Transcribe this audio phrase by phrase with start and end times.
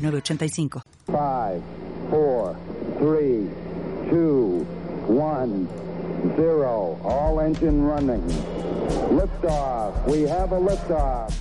[0.00, 0.82] 906985.
[1.06, 1.62] 5,
[2.10, 2.56] 4,
[2.98, 3.50] 3,
[4.10, 4.66] 2,
[5.06, 5.68] 1,
[6.36, 7.00] 0.
[7.04, 8.22] All engine running.
[9.10, 10.06] Liftoff.
[10.06, 11.34] We have a liftoff.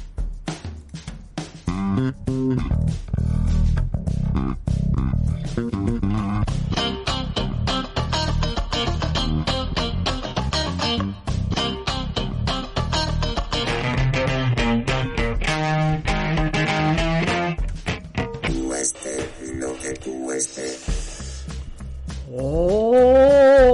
[22.32, 23.66] Hola.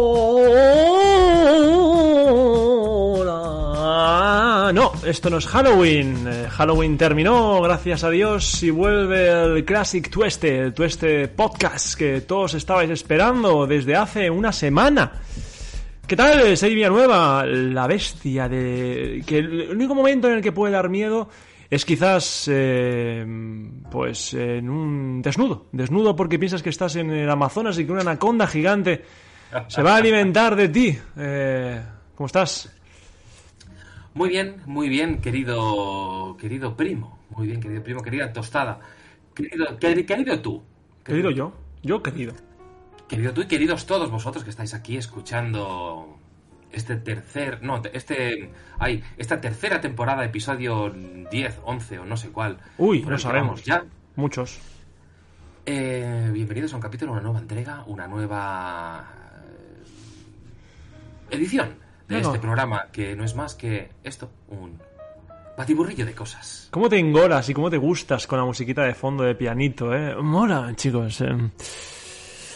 [4.74, 6.26] No, esto no es Halloween.
[6.26, 12.22] Eh, Halloween terminó, gracias a Dios, y vuelve el Classic Tueste, el Tueste Podcast que
[12.22, 15.12] todos estabais esperando desde hace una semana.
[16.08, 16.56] ¿Qué tal?
[16.56, 19.22] Soy Nueva, la bestia de...
[19.28, 21.28] que el único momento en el que puede dar miedo
[21.76, 23.26] es quizás, eh,
[23.92, 25.68] pues, en un desnudo.
[25.72, 29.04] Desnudo porque piensas que estás en el Amazonas y que una anaconda gigante
[29.68, 30.98] se va a alimentar de ti.
[31.18, 31.82] Eh,
[32.16, 32.72] ¿Cómo estás?
[34.14, 37.20] Muy bien, muy bien, querido, querido primo.
[37.32, 38.80] Muy bien, querido primo, querida tostada.
[39.34, 40.64] Querido, queri- querido tú.
[41.04, 41.54] Querido yo.
[41.84, 42.34] Yo querido.
[43.10, 46.18] Querido tú y queridos todos vosotros que estáis aquí escuchando
[46.72, 50.90] este tercer, no, te- este, ay, esta tercera temporada, episodio
[51.32, 52.58] 10, 11 o no sé cuál.
[52.78, 53.64] Uy, que sabemos.
[53.64, 53.84] Ya.
[54.16, 54.60] Muchos.
[55.66, 59.10] Eh, bienvenidos a un capítulo, una nueva entrega, una nueva
[61.32, 61.76] eh, edición
[62.08, 64.80] de este programa que no es más que esto, un
[65.58, 66.68] batiburrillo de cosas.
[66.70, 70.16] ¿Cómo te engolas y cómo te gustas con la musiquita de fondo de pianito, eh?
[70.22, 71.22] Mola, chicos.
[71.22, 71.36] eh.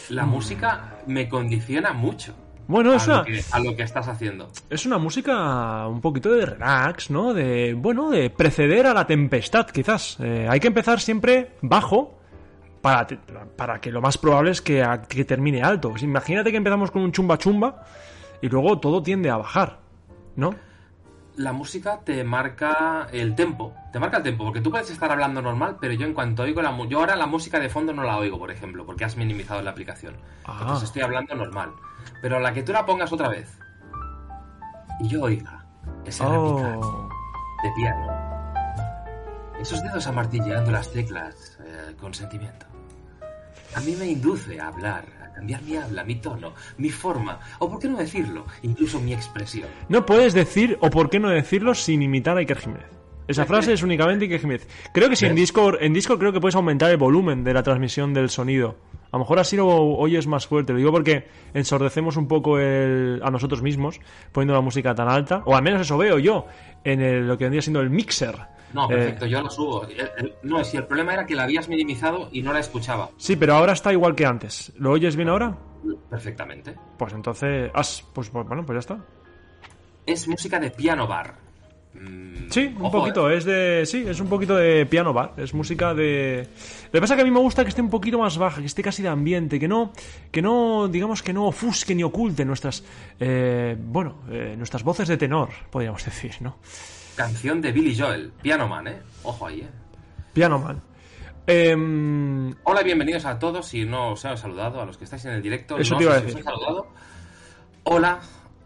[0.09, 2.35] La música me condiciona mucho
[2.69, 4.47] Bueno, es a, una, lo que, a lo que estás haciendo.
[4.69, 7.33] es una música un poquito de relax, ¿no?
[7.33, 10.17] De, bueno, de preceder a la tempestad, quizás.
[10.19, 12.17] Eh, hay que empezar siempre bajo
[12.81, 13.17] para, te-
[13.57, 15.93] para que lo más probable es que, a- que termine alto.
[15.99, 17.83] Imagínate que empezamos con un chumba chumba
[18.41, 19.79] y luego todo tiende a bajar,
[20.35, 20.53] ¿no?
[21.39, 25.41] La música te marca el tempo, te marca el tempo, porque tú puedes estar hablando
[25.41, 28.17] normal, pero yo en cuanto oigo la yo ahora la música de fondo no la
[28.17, 30.17] oigo, por ejemplo, porque has minimizado la aplicación.
[30.43, 30.57] Ah.
[30.59, 31.71] Entonces estoy hablando normal.
[32.21, 33.57] Pero a la que tú la pongas otra vez
[34.99, 35.65] y yo oiga
[36.03, 37.09] ese repicar Oh.
[37.63, 38.07] de piano,
[39.61, 42.65] esos dedos amartilleando las teclas eh, con sentimiento,
[43.75, 45.05] a mí me induce a hablar,
[45.39, 49.69] cambiar mi habla, mi tono, mi forma, o por qué no decirlo, incluso mi expresión.
[49.87, 52.87] No puedes decir, o por qué no decirlo, sin imitar a Iker Jiménez.
[53.27, 54.67] Esa frase es únicamente Iker Jiménez.
[54.93, 55.35] Creo que si en.
[55.35, 58.75] Discord, en Discord creo que puedes aumentar el volumen de la transmisión del sonido.
[59.11, 60.73] A lo mejor así lo oyes más fuerte.
[60.73, 63.99] Lo digo porque ensordecemos un poco el- a nosotros mismos
[64.31, 65.41] poniendo la música tan alta.
[65.45, 66.45] O al menos eso veo yo
[66.83, 68.35] en el- lo que vendría siendo el mixer.
[68.73, 69.83] No, Eh, perfecto, yo la subo.
[69.85, 73.09] El- el- No, si el problema era que la habías minimizado y no la escuchaba
[73.17, 74.71] sí, pero ahora está igual que antes.
[74.77, 75.57] ¿Lo oyes bien ahora?
[76.09, 76.75] perfectamente.
[76.97, 77.71] Pues entonces...
[77.73, 79.05] has- pues, pues bueno, pues ya está.
[80.05, 81.35] Es música de piano bar.
[81.93, 83.37] Mm, Sí, un ojo, poquito, eh.
[83.37, 83.83] es de.
[83.85, 86.47] Sí, es un poquito de piano bar, es música de.
[86.85, 88.59] Lo que pasa es que a mí me gusta que esté un poquito más baja,
[88.61, 89.91] que esté casi de ambiente, que no,
[90.31, 92.83] que no, digamos que no ofusque ni oculte nuestras,
[93.19, 96.57] eh, bueno, eh, nuestras voces de tenor, podríamos decir, ¿no?
[97.19, 99.01] Canción de Billy Joel, Piano Man, ¿eh?
[99.23, 99.69] Ojo ahí, ¿eh?
[100.31, 100.81] Piano man.
[101.45, 103.65] Em, Hola, bienvenidos a todos.
[103.67, 106.03] Si no os he saludado, a los que estáis en el directo, Eso no te
[106.05, 106.43] iba a si os decir.
[106.45, 106.87] saludado.
[107.83, 108.19] Hola,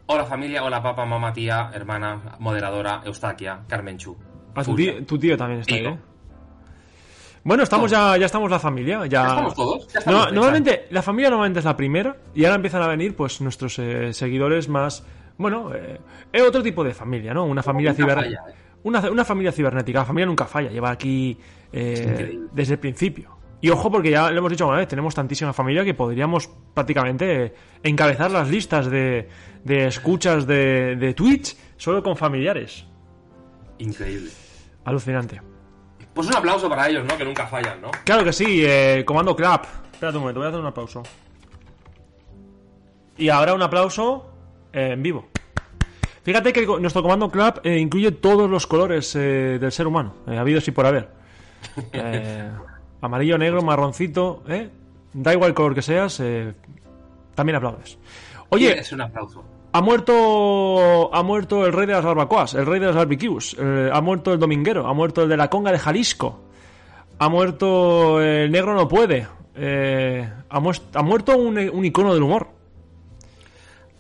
[0.06, 4.16] hola familia, hola papá, mamá, tía, hermana, moderadora, Eustaquia, Carmen Chu.
[4.53, 5.85] a tu, tío, tu tío también está ahí.
[5.88, 5.97] ¿eh?
[7.44, 9.24] Bueno, estamos ya, ya estamos la familia, ya.
[9.24, 9.88] ¿Ya estamos todos?
[9.88, 13.16] Ya No, estamos, normalmente, la familia normalmente es la primera y ahora empiezan a venir
[13.16, 15.03] pues nuestros eh, seguidores más,
[15.38, 16.00] bueno, eh,
[16.32, 17.46] eh, otro tipo de familia, ¿no?
[17.46, 18.44] Una familia cibernética.
[18.50, 18.53] ¿eh?
[18.84, 21.38] Una, una familia cibernética, la familia nunca falla, lleva aquí
[21.72, 23.38] eh, desde el principio.
[23.62, 27.53] Y ojo, porque ya lo hemos dicho una vez, tenemos tantísima familia que podríamos prácticamente
[27.82, 29.30] encabezar las listas de,
[29.64, 32.85] de escuchas de, de Twitch solo con familiares.
[33.78, 34.32] Increíble.
[34.84, 35.41] Alucinante.
[36.14, 37.18] Pues un aplauso para ellos, ¿no?
[37.18, 37.91] Que nunca fallan, ¿no?
[38.03, 39.66] Claro que sí, eh, comando clap.
[39.94, 41.03] Espérate un momento, voy a hacer un aplauso.
[43.18, 44.33] Y ahora un aplauso
[44.73, 45.25] en vivo.
[46.23, 50.37] Fíjate que nuestro comando clap eh, incluye todos los colores eh, del ser humano, eh,
[50.37, 51.09] habidos y por haber.
[51.93, 52.49] Eh,
[53.02, 54.70] Amarillo, negro, marroncito, ¿eh?
[55.14, 56.22] Da igual el color que seas,
[57.35, 57.97] también aplaudes.
[58.49, 59.43] Oye, Es un aplauso.
[59.72, 63.99] ha muerto ha muerto el rey de las barbacoas, el rey de las barbecues, ha
[64.02, 66.41] muerto el dominguero, ha muerto el de la conga de Jalisco,
[67.20, 69.28] ha muerto el negro no puede,
[70.49, 72.53] ha, muerto un, un icono del humor.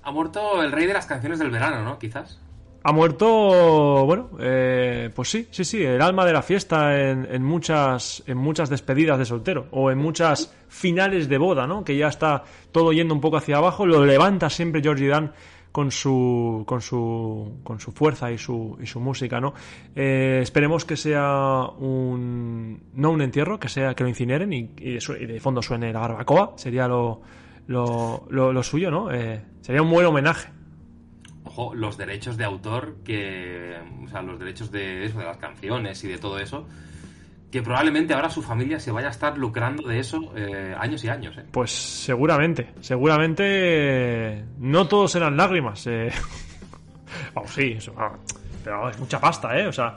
[0.03, 1.97] Ha muerto el rey de las canciones del verano, ¿no?
[1.97, 2.39] Quizás.
[2.85, 8.21] Ha muerto, bueno, eh, pues sí, sí, sí, el alma de la fiesta en, muchas,
[8.27, 11.85] en muchas despedidas de soltero o en muchas finales de boda, ¿no?
[11.85, 15.31] Que ya está todo yendo un poco hacia abajo, lo levanta siempre Georgie Dan
[15.71, 19.53] con su, con su, con su fuerza y su, y su música, ¿no?
[19.95, 24.97] Eh, esperemos que sea un, no un entierro, que sea que lo incineren y, y
[24.97, 27.21] y de fondo suene la barbacoa, sería lo,
[27.67, 29.11] lo, lo, lo suyo, ¿no?
[29.11, 30.49] Eh, sería un buen homenaje.
[31.45, 33.77] Ojo, los derechos de autor que.
[34.03, 36.67] O sea, los derechos de eso, de las canciones y de todo eso.
[37.51, 41.09] Que probablemente ahora su familia se vaya a estar lucrando de eso eh, años y
[41.09, 41.45] años, ¿eh?
[41.51, 45.85] Pues seguramente, seguramente eh, no todos serán lágrimas.
[45.85, 46.11] Eh.
[47.35, 48.13] Vamos, sí, eso, ah,
[48.63, 49.67] pero es mucha pasta, ¿eh?
[49.67, 49.95] O sea,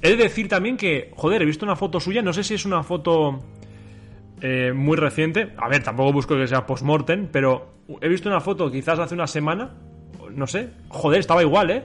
[0.00, 2.64] he de decir también que, joder, he visto una foto suya, no sé si es
[2.64, 3.38] una foto
[4.40, 5.52] eh, muy reciente.
[5.56, 9.26] A ver, tampoco busco que sea post-mortem, pero he visto una foto quizás hace una
[9.26, 9.70] semana,
[10.30, 11.84] no sé, joder, estaba igual, ¿eh?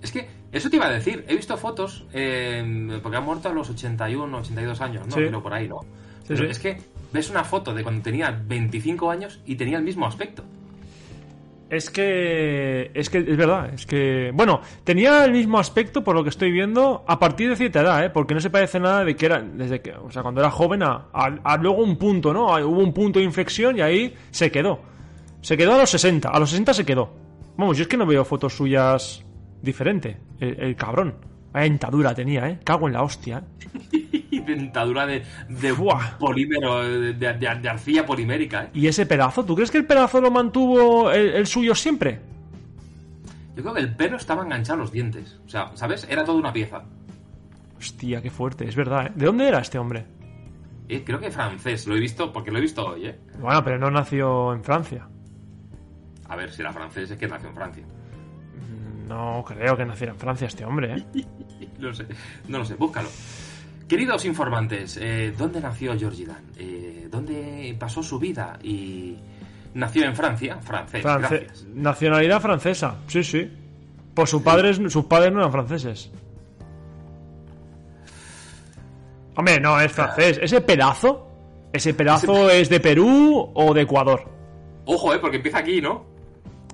[0.00, 3.52] Es que, eso te iba a decir, he visto fotos, eh, porque ha muerto a
[3.52, 5.12] los 81, 82 años, ¿no?
[5.12, 5.22] Sí.
[5.24, 5.80] Pero por ahí, ¿no?
[6.22, 6.50] Sí, Pero sí.
[6.50, 6.78] es que
[7.12, 10.44] ves una foto de cuando tenía 25 años y tenía el mismo aspecto.
[11.72, 12.90] Es que.
[12.92, 13.72] Es que es verdad.
[13.72, 14.30] Es que.
[14.34, 18.04] Bueno, tenía el mismo aspecto, por lo que estoy viendo, a partir de cierta edad,
[18.04, 18.10] ¿eh?
[18.10, 19.40] Porque no se parece nada de que era.
[19.40, 19.92] Desde que.
[19.92, 22.48] O sea, cuando era joven, a, luego un punto, ¿no?
[22.48, 24.80] Hubo un punto de inflexión y ahí se quedó.
[25.40, 26.28] Se quedó a los 60.
[26.28, 27.10] A los 60 se quedó.
[27.56, 29.24] Vamos, yo es que no veo fotos suyas
[29.62, 30.18] diferente.
[30.40, 31.14] El, el cabrón.
[31.54, 32.58] Vaya dentadura tenía, ¿eh?
[32.62, 33.44] Cago en la hostia.
[33.92, 34.01] ¿eh?
[34.42, 35.22] Y dentadura de,
[36.18, 38.70] polímero, de, de- de arcilla polimérica, ¿eh?
[38.74, 39.44] ¿Y ese pedazo?
[39.44, 42.20] ¿Tú crees que el pedazo lo mantuvo el, el suyo siempre?
[43.54, 45.38] Yo creo que el pelo estaba enganchado a los dientes.
[45.44, 46.06] O sea, ¿sabes?
[46.08, 46.82] Era toda una pieza.
[47.78, 49.12] Hostia, qué fuerte, es verdad, ¿eh?
[49.14, 50.06] ¿De dónde era este hombre?
[50.88, 53.18] Eh, creo que francés, lo he visto, porque lo he visto hoy, ¿eh?
[53.40, 55.08] Bueno, pero no nació en Francia.
[56.28, 57.84] A ver, si era francés, es que nació en Francia.
[59.08, 61.04] No creo que naciera en Francia este hombre, ¿eh?
[61.78, 62.06] No lo sé,
[62.48, 63.08] no lo sé, búscalo.
[63.92, 66.42] Queridos informantes, eh, ¿dónde nació Georgie Dan?
[66.56, 68.58] Eh, ¿Dónde pasó su vida?
[68.62, 69.18] Y
[69.74, 71.66] nació en Francia, francés, France- gracias.
[71.74, 73.52] Nacionalidad francesa, sí, sí.
[74.14, 76.10] Pues sus padres, sus padres no eran franceses.
[79.36, 80.40] Hombre, no, es francés.
[80.42, 81.28] ¿Ese pedazo?
[81.70, 84.24] ¿Ese pedazo es de Perú o de Ecuador?
[84.86, 86.06] Ojo, eh, porque empieza aquí, ¿no?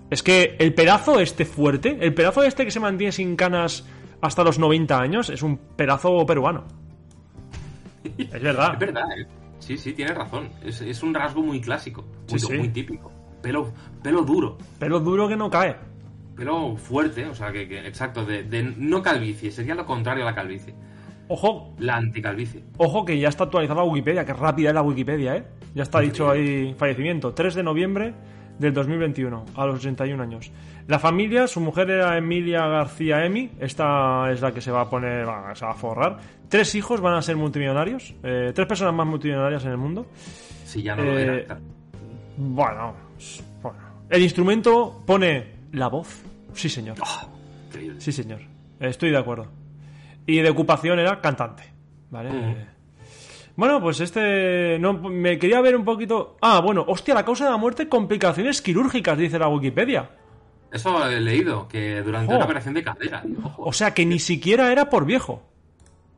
[0.09, 3.85] Es que el pedazo este fuerte, el pedazo este que se mantiene sin canas
[4.21, 6.79] hasta los 90 años, es un pedazo peruano.
[8.05, 8.73] Es verdad.
[8.75, 9.27] Es verdad, ¿eh?
[9.59, 10.49] Sí, sí, tienes razón.
[10.65, 12.55] Es, es un rasgo muy clásico, muy, Sí, sí.
[12.57, 13.11] muy típico.
[13.43, 13.73] Pelo,
[14.03, 15.77] pelo duro, Pelo duro que no cae.
[16.37, 20.31] pelo fuerte, o sea, que, que- exacto, de, de no calvicie, sería lo contrario a
[20.31, 20.75] la calvicie.
[21.29, 22.65] Ojo, La anticalvicie.
[22.79, 25.45] Ojo que ya está actualizada la Wikipedia, que rápida es la Wikipedia, ¿eh?
[25.75, 27.35] Ya está dicho ahí fallecimiento.
[27.35, 28.15] 3 de noviembre
[28.59, 30.51] del 2021, a los 81 años.
[30.87, 34.91] La familia, su mujer era Emilia García Emi, esta es la que se va a
[34.91, 36.19] poner, va, se va a forrar.
[36.49, 40.07] Tres hijos van a ser multimillonarios, eh, tres personas más multimillonarias en el mundo.
[40.65, 41.45] Si ya no lo Eh, era.
[41.47, 41.61] claro.
[42.37, 42.95] Bueno,
[43.63, 43.79] bueno.
[44.09, 46.23] El instrumento pone la voz.
[46.55, 46.97] Sí, señor.
[47.01, 47.29] Oh,
[47.67, 48.01] increíble.
[48.01, 48.41] Sí, señor.
[48.81, 49.47] Estoy de acuerdo.
[50.27, 51.65] Y de ocupación era cantante.
[52.11, 52.31] ¿Vale?
[52.33, 52.67] Eh,
[53.59, 54.79] Bueno, pues este.
[54.79, 56.37] No, me quería ver un poquito.
[56.41, 60.11] Ah, bueno, hostia, la causa de la muerte, complicaciones quirúrgicas, dice la Wikipedia.
[60.71, 62.37] Eso he leído, que durante Oh.
[62.37, 63.25] una operación de cadera.
[63.57, 65.43] O sea que ni siquiera era por viejo.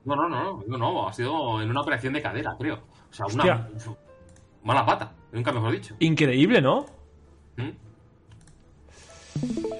[0.04, 2.74] No, no, no, no, no, ha sido en una operación de cadera, creo.
[3.10, 3.68] O sea, una
[4.62, 5.94] mala pata, nunca mejor dicho.
[5.98, 6.84] Increíble, ¿no?
[7.56, 7.70] ¿Mm?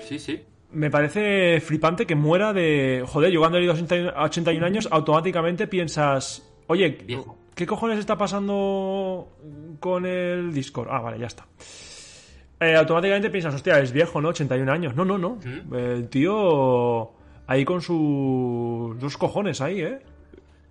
[0.08, 0.42] Sí, sí.
[0.72, 3.04] Me parece flipante que muera de.
[3.06, 3.74] Joder, yo cuando he ido
[4.16, 6.46] a 81 años, automáticamente piensas.
[6.68, 7.36] Oye, Viejo.
[7.60, 9.36] ¿Qué cojones está pasando
[9.80, 10.88] con el Discord?
[10.90, 11.46] Ah, vale, ya está.
[12.58, 14.28] Eh, automáticamente piensas, hostia, es viejo, ¿no?
[14.30, 14.96] 81 años.
[14.96, 15.36] No, no, no.
[15.44, 15.74] ¿Mm?
[15.74, 17.12] El tío.
[17.46, 19.98] Ahí con sus dos cojones ahí, ¿eh?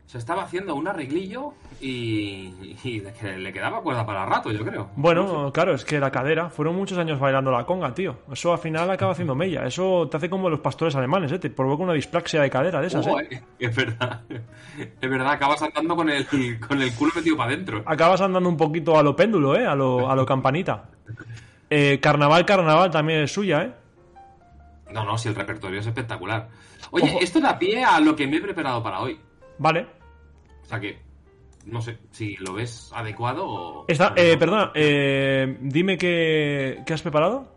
[0.10, 4.66] Se estaba haciendo un arreglillo y, y de que le quedaba cuerda para rato, yo
[4.66, 4.90] creo.
[4.96, 8.18] Bueno, claro, es que la cadera, fueron muchos años bailando la conga, tío.
[8.32, 9.66] Eso al final acaba haciendo mella.
[9.68, 11.38] Eso te hace como los pastores alemanes, ¿eh?
[11.38, 13.12] Te provoca una dispraxia de cadera de esas, ¿eh?
[13.30, 14.22] eh, Es verdad.
[15.00, 16.26] Es verdad, acabas andando con el,
[16.60, 17.84] con el culo metido para adentro.
[17.86, 19.68] Acabas andando un poquito a lo péndulo, ¿eh?
[19.68, 20.86] A lo, a lo campanita.
[21.70, 23.72] Eh, carnaval, carnaval también es suya, ¿eh?
[24.92, 26.50] No, no, si el repertorio es espectacular.
[26.90, 27.20] Oye, Ojo.
[27.22, 29.20] esto da pie a lo que me he preparado para hoy.
[29.60, 29.99] Vale.
[30.70, 31.00] Sea que,
[31.66, 33.86] no sé si lo ves adecuado o...
[33.88, 37.56] Está, eh, perdona, eh, dime qué, qué has preparado.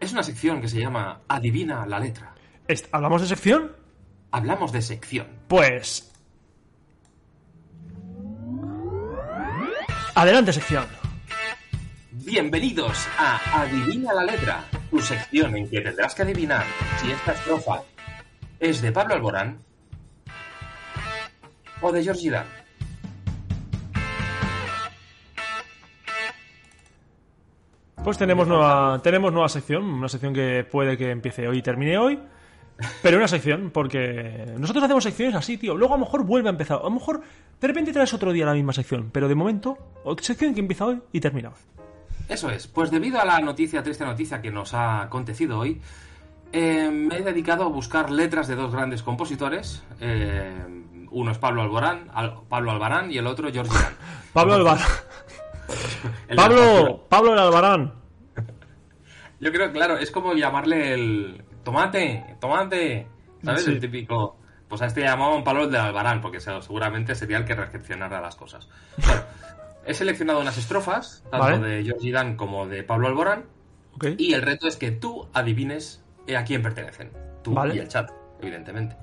[0.00, 2.34] Es una sección que se llama Adivina la letra.
[2.90, 3.72] ¿Hablamos de sección?
[4.32, 5.28] Hablamos de sección.
[5.46, 6.12] Pues...
[10.14, 10.86] Adelante, sección.
[12.10, 16.64] Bienvenidos a Adivina la letra, tu sección en que tendrás que adivinar
[17.00, 17.82] si esta estrofa
[18.58, 19.65] es de Pablo Alborán
[21.86, 22.30] o de George.
[28.02, 31.98] Pues tenemos nueva, tenemos nueva sección, una sección que puede que empiece hoy y termine
[31.98, 32.20] hoy,
[33.02, 35.76] pero una sección, porque nosotros hacemos secciones así, tío.
[35.76, 37.22] Luego a lo mejor vuelve a empezar, a lo mejor
[37.60, 39.76] de repente traes otro día la misma sección, pero de momento,
[40.20, 41.56] sección que empieza hoy y termina hoy.
[42.28, 45.80] Eso es, pues debido a la noticia, triste noticia que nos ha acontecido hoy,
[46.52, 49.82] eh, me he dedicado a buscar letras de dos grandes compositores.
[50.00, 50.52] eh,
[51.18, 53.94] uno es Pablo Alborán, Al- Pablo Albarán y el otro George Dan.
[54.32, 54.86] Pablo Albarán.
[56.36, 57.94] Pablo, Pablo el Albarán.
[59.40, 63.06] Yo creo, claro, es como llamarle el tomate, tomate,
[63.44, 63.64] ¿sabes?
[63.64, 63.72] Sí.
[63.72, 64.38] El típico...
[64.68, 68.20] Pues a este llamaban Pablo el de Albarán, porque se- seguramente sería el que recepcionara
[68.20, 68.68] las cosas.
[68.96, 69.22] Bueno,
[69.86, 71.58] he seleccionado unas estrofas, tanto Vale.
[71.60, 73.44] de George Dan como de Pablo Alborán,
[73.94, 74.06] Ok.
[74.18, 76.02] y el reto es que tú adivines
[76.36, 77.12] a quién pertenecen.
[77.44, 77.76] Tú Vale.
[77.76, 78.10] y el chat,
[78.42, 78.96] evidentemente.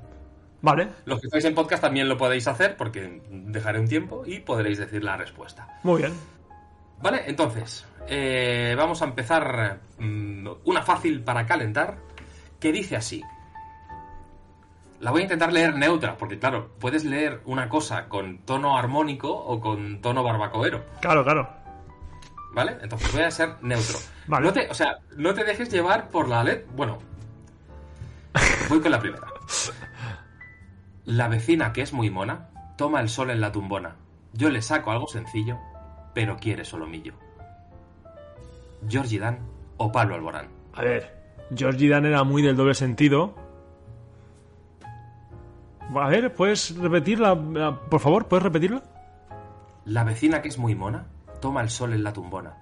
[0.63, 4.39] Vale, Los que estáis en podcast también lo podéis hacer, porque dejaré un tiempo y
[4.39, 5.67] podréis decir la respuesta.
[5.83, 6.13] muy bien.
[7.01, 11.97] Vale, entonces, eh, vamos a empezar mm, una fácil para calentar,
[12.61, 13.21] que dice así.
[15.01, 19.29] La voy a intentar leer neutra, porque claro, puedes leer una cosa con tono armónico
[19.33, 21.49] o con tono barbacoero, Claro, claro.
[22.53, 22.77] ¿vale?
[22.81, 23.99] Entonces voy a ser neutro.
[24.27, 24.45] Vale.
[24.47, 26.61] No te, o sea, no te dejes llevar por la LED.
[26.73, 26.99] Bueno,
[28.69, 29.27] voy con la primera.
[31.05, 33.95] La vecina, que es muy mona, toma el sol en la tumbona.
[34.33, 35.57] Yo le saco algo sencillo,
[36.13, 37.13] pero quiere solomillo.
[38.87, 39.39] Georgie Dan
[39.77, 40.47] o Pablo Alborán.
[40.73, 41.13] A ver,
[41.55, 43.35] Georgie Dan era muy del doble sentido.
[45.95, 47.35] A ver, ¿puedes repetirla?
[47.35, 48.81] la- Por favor, ¿puedes repetirla?
[49.85, 51.05] La vecina, que es muy mona,
[51.41, 52.57] toma el sol en la tumbona.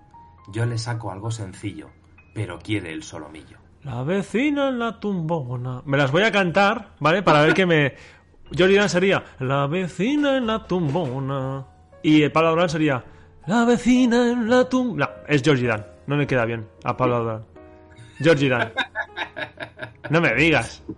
[0.51, 1.89] Yo le saco algo sencillo,
[2.33, 3.57] pero quiere el solomillo.
[3.83, 5.81] La vecina en la tumbona.
[5.85, 7.21] Me las voy a cantar, ¿vale?
[7.23, 7.93] Para ver que me.
[8.51, 11.65] Dan sería La vecina en la tumbona.
[12.03, 13.03] Y el Pablo Alborán sería
[13.47, 15.05] La vecina en la tumbona.
[15.05, 15.85] No, es Georgie Dan.
[16.07, 17.45] No me queda bien a Pablo Alborán.
[18.19, 18.71] Georgie Dan.
[20.09, 20.83] No me digas.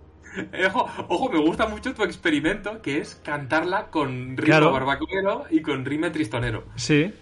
[0.52, 4.72] Eh, Ojo, ojo, me gusta mucho tu experimento, que es cantarla con ritmo Claro.
[4.72, 6.64] barbacoero y con rime tristonero.
[6.74, 7.14] Sí.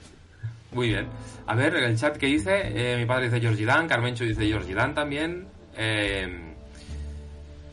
[0.72, 1.08] Muy bien.
[1.46, 4.72] A ver, el chat que dice, eh, mi padre dice Georgie Dan, Carmencho dice Georgie
[4.72, 5.46] Dan también.
[5.76, 6.54] Eh,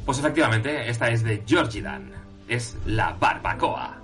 [0.06, 2.12] pues efectivamente, esta es de Georgie Dan.
[2.50, 3.96] Es la barbacoa.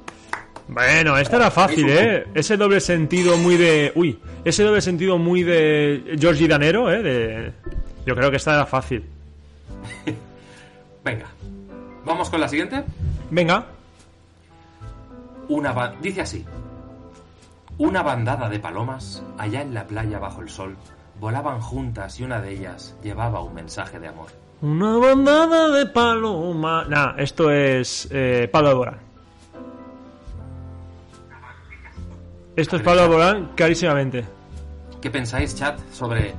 [0.68, 2.28] Bueno, esta era fácil, ¿eh?
[2.34, 3.92] Ese doble sentido muy de...
[3.96, 7.04] Uy, ese doble sentido muy de Georgie Danero, ¿eh?
[7.04, 7.54] De...
[8.06, 9.06] Yo creo que esta era fácil.
[11.04, 11.28] Venga,
[12.04, 12.84] vamos con la siguiente.
[13.30, 13.66] Venga.
[15.50, 16.44] Una ba- dice así.
[17.78, 20.76] Una bandada de palomas, allá en la playa bajo el sol,
[21.20, 24.30] volaban juntas y una de ellas llevaba un mensaje de amor.
[24.66, 26.86] Una bandada de paloma...
[26.90, 28.98] Nah, esto es eh, Pablo Alborán.
[32.56, 34.26] Esto es Pablo Alborán clarísimamente.
[35.04, 36.34] ¿Qué pensáis, chat, sobre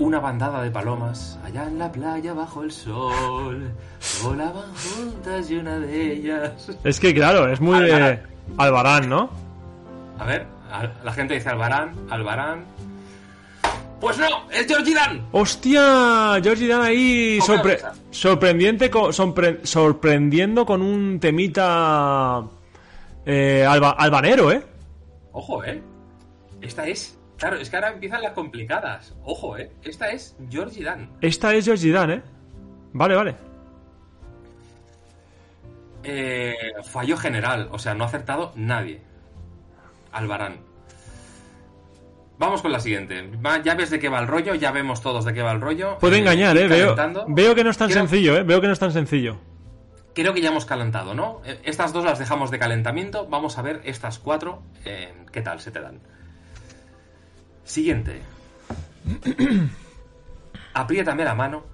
[0.00, 3.70] una bandada de palomas allá en la playa bajo el sol?
[4.24, 6.76] Volaban juntas y una de ellas.
[6.82, 8.18] Es que claro, es muy de
[8.56, 9.08] Albarán.
[9.08, 9.30] ¿no?
[10.18, 10.46] A ver,
[11.04, 12.64] la gente dice Albarán, Albarán.
[14.00, 15.26] Pues no, es Georgie Dan.
[15.32, 16.38] ¡Hostia!
[16.42, 22.42] Georgie Dan ahí sorpre- sorprendiente sorpre- sorprendiendo con un temita
[23.24, 24.62] eh, alba- albanero, ¿eh?
[25.32, 25.82] Ojo, eh.
[26.60, 27.18] Esta es.
[27.38, 29.14] Claro, es que ahora empiezan las complicadas.
[29.24, 29.70] Ojo, eh.
[29.82, 31.10] Esta es Georgie Dan.
[31.20, 32.22] Esta es Georgie Dan, ¿eh?
[32.92, 33.34] Vale, vale.
[36.04, 39.00] Eh, fallo general, o sea, no ha acertado nadie.
[40.12, 40.58] Albarán.
[42.38, 43.30] Vamos con la siguiente.
[43.64, 45.98] Ya ves de qué va el rollo, ya vemos todos de qué va el rollo.
[45.98, 46.68] Puede Eh, engañar, ¿eh?
[46.68, 46.94] Veo,
[47.28, 48.42] veo que no es tan sencillo, ¿eh?
[48.42, 49.38] Veo que no es tan sencillo.
[50.14, 51.40] Creo que ya hemos calentado, ¿no?
[51.44, 53.26] Eh, Estas dos las dejamos de calentamiento.
[53.28, 54.62] Vamos a ver estas cuatro.
[54.84, 56.00] eh, ¿Qué tal se te dan?
[57.64, 58.20] Siguiente.
[60.74, 61.64] Apriétame la mano,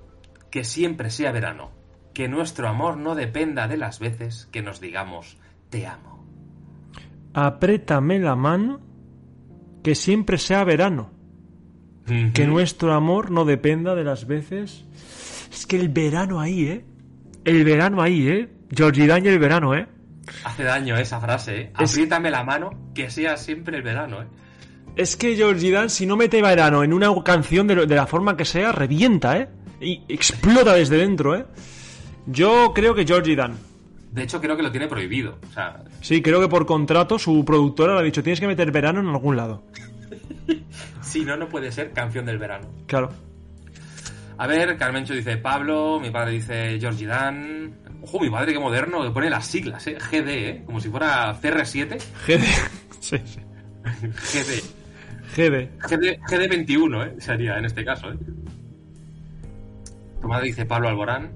[0.51, 1.71] que siempre sea verano.
[2.15, 5.39] Que nuestro amor no dependa de las veces que nos digamos
[5.71, 6.25] te amo.
[7.35, 8.81] Apriétame la mano,
[9.83, 11.11] que siempre sea verano.
[12.35, 14.85] Que nuestro amor no dependa de las veces.
[15.53, 16.85] Es que el verano ahí, ¿eh?
[17.45, 18.49] El verano ahí, ¿eh?
[18.75, 19.87] Georgie Dan y el verano, ¿eh?
[20.45, 21.73] Hace daño esa frase, ¿eh?
[21.79, 24.27] Es- Apriétame la mano, que sea siempre el verano, ¿eh?
[24.97, 28.07] Es que Georgie Dan, si no mete verano en una canción de, lo- de la
[28.07, 29.49] forma que sea, revienta, ¿eh?
[29.81, 31.47] Y explota desde dentro, ¿eh?
[32.27, 33.55] Yo creo que Georgie Dan.
[34.13, 35.39] De hecho, creo que lo tiene prohibido.
[35.49, 38.71] O sea, Sí, creo que por contrato su productora le ha dicho tienes que meter
[38.71, 39.65] verano en algún lado.
[41.03, 42.69] si no, no puede ser canción del verano.
[42.87, 43.11] Claro.
[44.37, 47.75] A ver, Carmencho dice Pablo, mi padre dice Georgie Dan.
[48.03, 49.97] Ojo, mi padre, qué moderno, que pone las siglas, ¿eh?
[49.97, 50.63] GD, ¿eh?
[50.67, 51.99] Como si fuera CR7.
[52.27, 52.45] GD.
[53.03, 53.41] Sí, sí.
[53.83, 54.63] GD.
[55.37, 55.71] GD.
[55.89, 57.15] GD, GD21, ¿eh?
[57.19, 58.17] Sería en este caso, ¿eh?
[60.21, 61.33] Tu madre dice Pablo Alborán.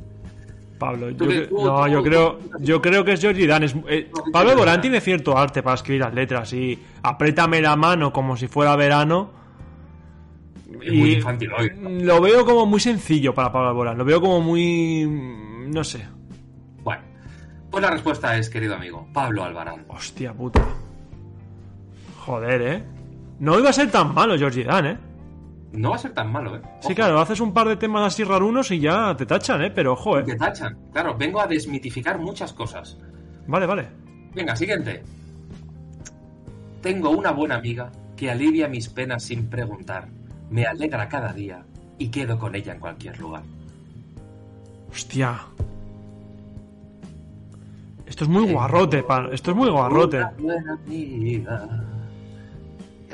[0.78, 3.62] Pablo, yo, que- no, yo creo, tú- yo creo que es Georgie Dan.
[3.62, 8.12] Es, eh, Pablo Borán tiene cierto arte para escribir las letras y apriétame la mano
[8.12, 9.30] como si fuera verano.
[10.82, 11.70] Es muy infantil hoy.
[12.02, 13.96] Lo veo como muy sencillo para Pablo Alborán.
[13.98, 15.06] Lo veo como muy.
[15.06, 16.06] No sé.
[16.82, 17.02] Bueno,
[17.70, 19.84] pues la respuesta es, querido amigo, Pablo Albarán.
[19.88, 20.64] Hostia puta.
[22.24, 22.82] Joder, eh.
[23.38, 24.98] No iba a ser tan malo Georgie Dan, eh.
[25.76, 26.60] No va a ser tan malo, ¿eh?
[26.80, 29.70] Sí, claro, haces un par de temas así rarunos y ya te tachan, eh.
[29.70, 30.36] Pero ojo, Te eh.
[30.36, 30.76] tachan.
[30.92, 32.96] Claro, vengo a desmitificar muchas cosas.
[33.46, 33.86] Vale, vale.
[34.34, 35.02] Venga, siguiente.
[36.82, 40.08] Tengo una buena amiga que alivia mis penas sin preguntar.
[40.50, 41.64] Me alegra cada día
[41.98, 43.42] y quedo con ella en cualquier lugar.
[44.90, 45.38] Hostia.
[48.06, 50.18] Esto es muy guarrote, pa- Esto es muy guarrote.
[50.18, 51.68] Una buena amiga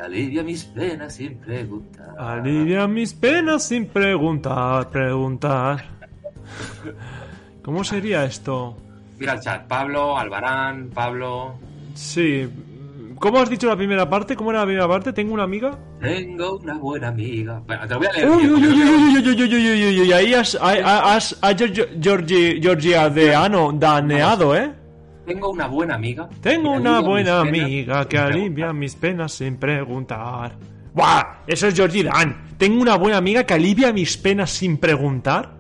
[0.04, 2.14] alivia mis penas sin preguntar.
[2.18, 5.85] Alivia mis penas sin preguntar, preguntar.
[7.62, 8.76] ¿Cómo sería esto?
[9.18, 9.66] Mira el chat.
[9.68, 11.54] Pablo, Albarán, Pablo.
[11.94, 12.49] Sí.
[13.18, 14.35] ¿Cómo has dicho la primera parte?
[14.35, 15.12] ¿Cómo era la primera parte?
[15.12, 15.78] ¿Tengo una amiga?
[16.00, 17.62] Tengo una buena amiga.
[17.64, 18.28] Bueno, te lo voy a leer.
[18.28, 21.56] Uy, uy, uy, uy, uy, uy, uy, uy, uy, uy, ahí has, has, has, has
[22.00, 24.82] Georgia de Ano daneado, ¿eh?
[25.26, 26.29] Tengo una buena amiga.
[26.41, 30.52] Tengo una buena amiga que alivia mis penas sin preguntar.
[30.95, 31.43] ¡Buah!
[31.47, 32.37] Eso es Georgie Dan.
[32.59, 35.51] Tengo una buena amiga que alivia mis penas sin preguntar.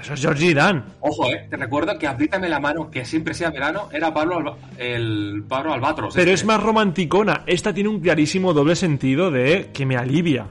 [0.00, 0.84] Eso es Georgie Dan.
[1.00, 1.46] Ojo, eh.
[1.48, 5.72] Te recuerdo que apriétame la mano, que siempre sea verano, era Pablo Alba- el Pablo
[5.74, 6.14] Albatros.
[6.14, 6.34] Pero este.
[6.42, 7.42] es más romanticona.
[7.46, 10.46] Esta tiene un clarísimo doble sentido de que me alivia.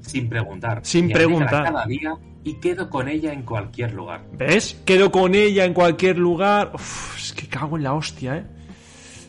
[0.00, 0.80] Sin preguntar.
[0.82, 1.64] Sin preguntar.
[1.64, 2.14] Cada día
[2.48, 4.22] y quedo con ella en cualquier lugar.
[4.32, 4.80] ¿Ves?
[4.84, 6.70] Quedo con ella en cualquier lugar.
[6.74, 8.44] Uf, es que cago en la hostia, ¿eh?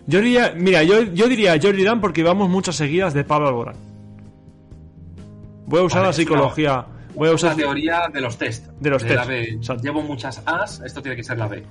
[0.08, 3.76] Yo diría, mira, yo, yo diría Georgie Dan porque vamos muchas seguidas de Pablo Alborán.
[5.68, 6.86] Voy a usar Vale, la una- psicología.
[7.16, 7.58] Voy a Es la usar...
[7.58, 8.68] teoría de los test.
[8.80, 9.60] De los la test, B.
[9.84, 11.64] Llevo muchas A's, esto tiene que ser la B.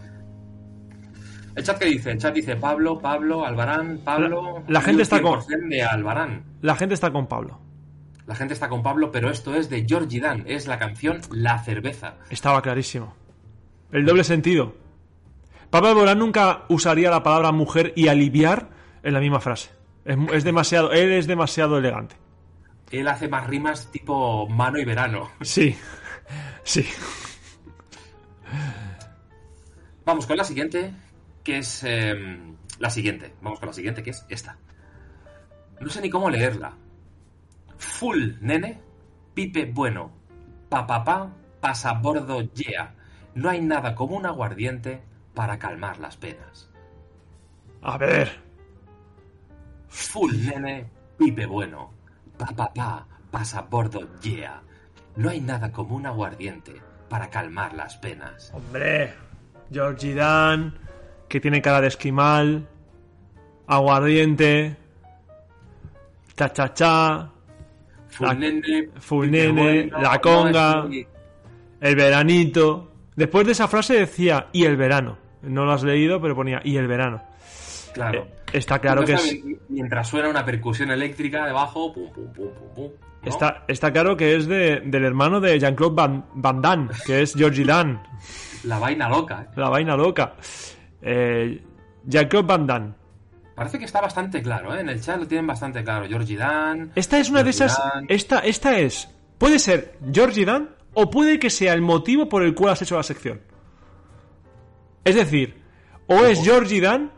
[1.56, 2.12] ¿El chat qué dice?
[2.12, 4.62] El chat dice Pablo, Pablo, Albarán, Pablo.
[4.68, 6.44] La- la gente está con- 100% de Albarán.
[6.60, 7.58] La gente está con Pablo.
[8.28, 10.44] La gente está con Pablo, pero esto es de Georgie Dan.
[10.46, 12.16] Es la canción La Cerveza.
[12.28, 13.16] Estaba clarísimo.
[13.90, 14.76] El doble sentido.
[15.70, 18.68] Pablo Alborán nunca usaría la palabra mujer y aliviar
[19.02, 19.70] en la misma frase.
[20.04, 22.16] Es, demasiado, él es demasiado elegante.
[22.90, 25.30] Él hace más rimas tipo mano y verano.
[25.40, 25.74] Sí,
[26.64, 26.86] sí.
[30.04, 30.92] Vamos con la siguiente,
[31.42, 32.38] que es eh,
[32.78, 33.32] la siguiente.
[33.40, 34.58] Vamos con la siguiente, que es esta.
[35.80, 36.74] No sé ni cómo leerla.
[37.78, 38.80] Full nene,
[39.34, 40.10] pipe bueno,
[40.68, 42.94] papapá, pasabordo yeah.
[43.34, 45.02] No hay nada como un aguardiente
[45.34, 46.70] para calmar las penas.
[47.82, 48.30] A ver.
[49.88, 51.92] Full nene, pipe bueno,
[52.36, 54.62] papapá, pasabordo yeah.
[55.16, 58.52] No hay nada como un aguardiente para calmar las penas.
[58.54, 59.14] Hombre,
[59.70, 60.78] Georgie Dan,
[61.28, 62.68] que tiene cara de esquimal,
[63.66, 64.76] aguardiente,
[66.36, 67.32] cha cha cha,
[68.10, 70.86] Full La- nene, full pipe nene, bueno, la conga.
[71.80, 72.90] el veranito.
[73.16, 75.18] Después de esa frase decía y el verano.
[75.42, 77.22] No lo has leído, pero ponía y el verano.
[77.94, 78.22] Claro.
[78.22, 82.74] Eh, está claro que es Mientras suena una percusión eléctrica debajo, pum, pum, pum, pum,
[82.74, 82.90] pum.
[83.22, 83.28] ¿no?
[83.28, 87.34] está, está claro que es de, del hermano de Jean-Claude Van, Van Damme, que es
[87.34, 88.00] Georgie Dan,
[88.64, 89.46] La vaina loca.
[89.48, 89.52] ¿eh?
[89.56, 90.34] la vaina loca.
[91.02, 91.60] Eh,
[92.04, 92.92] Jean-Claude Van Damme.
[93.58, 94.82] Parece que está bastante claro, ¿eh?
[94.82, 96.06] En el chat lo tienen bastante claro.
[96.06, 96.92] Georgie Dan.
[96.94, 97.76] Esta es una de esas.
[97.76, 98.06] Dan.
[98.08, 99.08] Esta, esta es.
[99.36, 102.96] Puede ser Georgie Dan o puede que sea el motivo por el cual has hecho
[102.96, 103.40] la sección.
[105.02, 105.60] Es decir,
[106.06, 107.10] o es Georgie Dan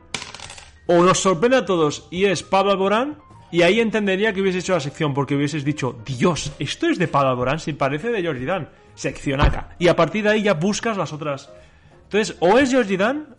[0.87, 3.19] o nos sorprende a todos y es Pablo Alborán.
[3.51, 7.07] Y ahí entendería que hubieses hecho la sección porque hubieses dicho, Dios, esto es de
[7.07, 8.71] Pablo Alborán, si parece de Georgie Dan.
[8.95, 9.77] Sección acá.
[9.79, 11.51] Y a partir de ahí ya buscas las otras.
[12.05, 13.37] Entonces, o es Georgie Dan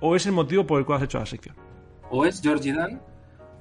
[0.00, 1.54] o es el motivo por el cual has hecho la sección.
[2.14, 3.00] O es Georgie Dan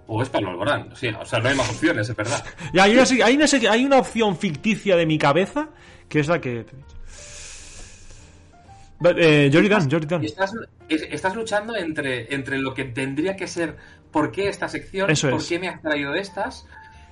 [0.08, 0.90] o es Pablo Alborán.
[0.94, 2.44] Sí, o sea, no hay más opciones, es verdad.
[2.74, 5.70] Y hay una, hay, una, hay una opción ficticia de mi cabeza
[6.10, 6.66] que es la que.
[9.04, 10.24] Eh, Jordi Dan, Jordi Dan.
[10.24, 10.54] Estás,
[10.88, 13.78] es- estás luchando entre, entre lo que tendría que ser
[14.12, 15.48] por qué esta sección, Eso por es.
[15.48, 16.68] qué me has traído estas.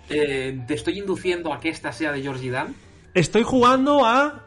[0.09, 2.75] eh, te estoy induciendo a que esta sea de Georgie Dan.
[3.13, 4.43] Estoy jugando a.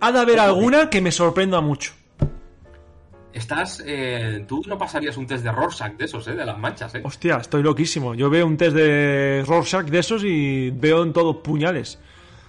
[0.00, 1.92] Ha de haber alguna que me sorprenda mucho.
[3.32, 3.82] Estás.
[3.86, 6.34] eh, tú no pasarías un test de Rorschach de esos, ¿eh?
[6.34, 7.00] De las manchas, ¿eh?
[7.04, 8.14] Hostia, estoy loquísimo.
[8.14, 11.98] Yo veo un test de Rorschach de esos y veo en todo puñales.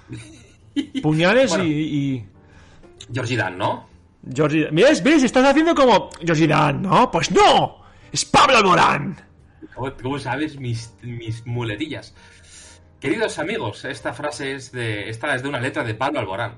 [1.02, 1.66] Puñales Bueno.
[1.66, 3.88] y, y- Dan, ¿no?
[4.34, 5.04] Georgie ¿Ves?
[5.04, 5.24] ¿Ves?
[5.24, 6.10] Estás haciendo como.
[6.26, 7.12] Georgie Dan, ¿no?
[7.12, 7.78] Pues no.
[8.12, 9.16] Es Pablo Alborán.
[9.76, 12.14] ¿Cómo, cómo sabes mis, mis muletillas?
[13.00, 15.10] Queridos amigos, esta frase es de.
[15.10, 16.56] Esta es de una letra de Pablo Alborán.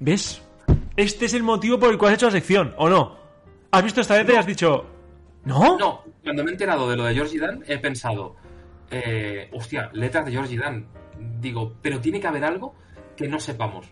[0.00, 0.42] ¿Ves?
[0.96, 3.17] Este es el motivo por el cual has hecho la sección, ¿o no?
[3.70, 4.86] ¿Has visto esta letra y has dicho.
[5.44, 5.78] ¿No?
[5.78, 8.36] No, cuando me he enterado de lo de Georgie Dan, he pensado.
[8.90, 10.86] Eh, hostia, letras de Georgie Dan.
[11.40, 12.74] Digo, pero tiene que haber algo
[13.16, 13.86] que no sepamos.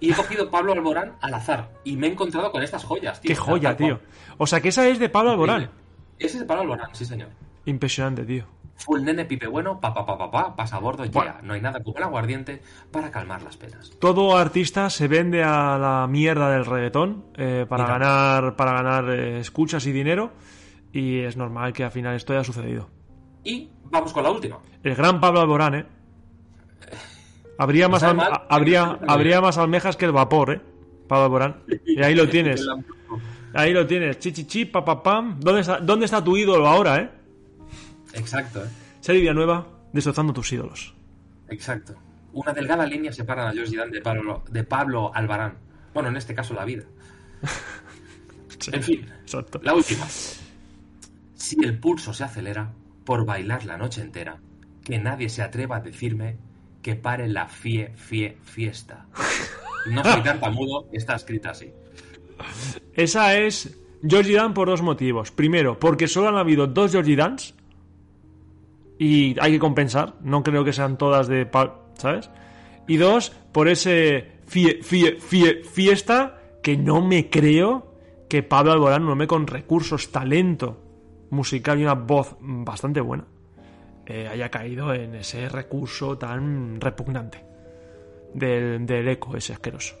[0.00, 1.70] Y he cogido Pablo Alborán al azar.
[1.82, 3.28] Y me he encontrado con estas joyas, tío.
[3.30, 4.00] Qué joya, tío.
[4.36, 5.70] O sea, que esa es de Pablo Alborán.
[6.18, 7.30] Ese es de Pablo Alborán, sí, señor.
[7.64, 8.44] Impresionante, tío.
[8.78, 11.10] Full nene pipe bueno, pa pa pa pa pa, pasa a bordo, ya.
[11.10, 11.34] Bueno.
[11.42, 12.62] No hay nada como el aguardiente
[12.92, 13.90] para calmar las penas.
[13.98, 19.40] Todo artista se vende a la mierda del reggaetón eh, para ganar, para ganar eh,
[19.40, 20.30] escuchas y dinero.
[20.92, 22.88] Y es normal que al final esto haya sucedido.
[23.44, 24.58] Y vamos con la última.
[24.82, 25.86] El gran Pablo Alborán, ¿eh?
[27.58, 30.60] Habría más, alme- mal, habría, habría más almejas que el vapor, ¿eh?
[31.08, 31.62] Pablo Alborán.
[31.84, 32.66] Y ahí lo tienes.
[33.54, 34.18] Ahí lo tienes.
[34.20, 35.40] Chichichi, papapam.
[35.40, 37.10] ¿Dónde está, ¿Dónde está tu ídolo ahora, eh?
[38.14, 38.68] Exacto, eh.
[39.00, 40.94] Seri Villanueva, destrozando tus ídolos.
[41.48, 41.94] Exacto.
[42.32, 45.58] Una delgada línea separa a George Dan de Pablo, de Pablo Albarán.
[45.94, 46.84] Bueno, en este caso la vida.
[48.72, 49.60] En fin, Exacto.
[49.62, 50.04] la última.
[50.08, 52.72] Si el pulso se acelera
[53.04, 54.40] por bailar la noche entera,
[54.84, 56.36] que nadie se atreva a decirme
[56.82, 59.06] que pare la fie, fie, fiesta.
[59.92, 61.72] No soy tartamudo, está escrita así.
[62.94, 65.30] Esa es Georgie Dan por dos motivos.
[65.30, 67.54] Primero, porque solo han habido dos Georgie Dans
[68.98, 70.14] y hay que compensar.
[70.20, 71.48] No creo que sean todas de.
[71.94, 72.30] ¿Sabes?
[72.86, 77.94] Y dos, por ese fie- fie- fie- fiesta que no me creo
[78.28, 80.82] que Pablo Alborán, un hombre con recursos, talento
[81.30, 83.24] musical y una voz bastante buena,
[84.06, 87.44] eh, haya caído en ese recurso tan repugnante
[88.34, 89.94] del, del eco ese asqueroso.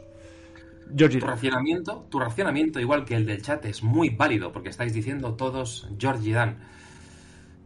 [0.96, 1.34] Georgie Tu Dan.
[1.34, 5.88] racionamiento, tu racionamiento, igual que el del chat, es muy válido porque estáis diciendo todos
[5.98, 6.58] Georgie Dan.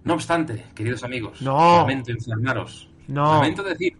[0.04, 1.78] No obstante, queridos amigos, No.
[1.78, 2.88] lamento informaros.
[3.08, 3.34] No.
[3.34, 3.96] Lamento decir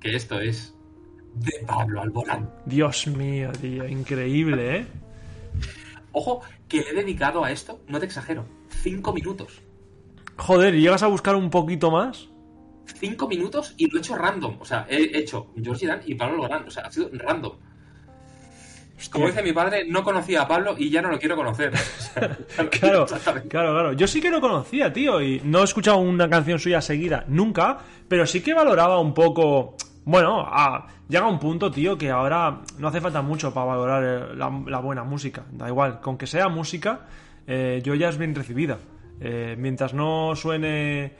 [0.00, 0.74] que esto es
[1.34, 2.50] de Pablo Alborán.
[2.66, 4.86] Dios mío, tío, increíble, ¿eh?
[6.12, 9.62] Ojo, que le he dedicado a esto, no te exagero, cinco minutos.
[10.36, 12.28] Joder, ¿y llegas a buscar un poquito más?
[12.86, 14.56] Cinco minutos y lo he hecho random.
[14.60, 16.66] O sea, he hecho Georgie Dan y Pablo Alborán.
[16.66, 17.52] O sea, ha sido random.
[19.10, 21.72] Como dice mi padre, no conocía a Pablo y ya no lo quiero conocer.
[22.70, 23.06] Claro,
[23.48, 23.92] claro, claro.
[23.92, 27.78] Yo sí que lo conocía, tío, y no he escuchado una canción suya seguida nunca,
[28.08, 29.76] pero sí que valoraba un poco.
[30.04, 34.36] Bueno, a- llega un punto, tío, que ahora no hace falta mucho para valorar eh,
[34.36, 35.44] la, la buena música.
[35.50, 37.00] Da igual, con que sea música,
[37.46, 38.78] eh, yo ya es bien recibida.
[39.20, 41.12] Eh, mientras no suene.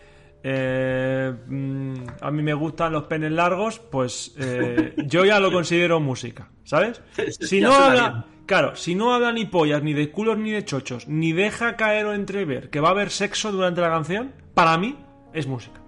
[0.46, 6.00] Eh, mm, a mí me gustan los penes largos, pues eh, yo ya lo considero
[6.00, 7.00] música, ¿sabes?
[7.40, 8.26] Si no habla.
[8.44, 12.04] Claro, si no habla ni pollas, ni de culos, ni de chochos, ni deja caer
[12.04, 14.98] o entrever que va a haber sexo durante la canción, para mí
[15.32, 15.80] es música.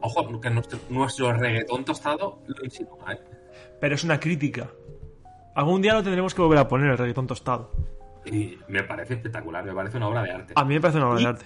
[0.00, 3.20] Ojo, que nuestro, nuestro reggaetón tostado lo insinúa, ¿eh?
[3.78, 4.70] Pero es una crítica.
[5.54, 7.70] Algún día lo tendremos que volver a poner el reggaetón tostado.
[8.24, 10.52] Y me parece espectacular, me parece una obra de arte.
[10.56, 11.44] A mí me parece una obra de arte.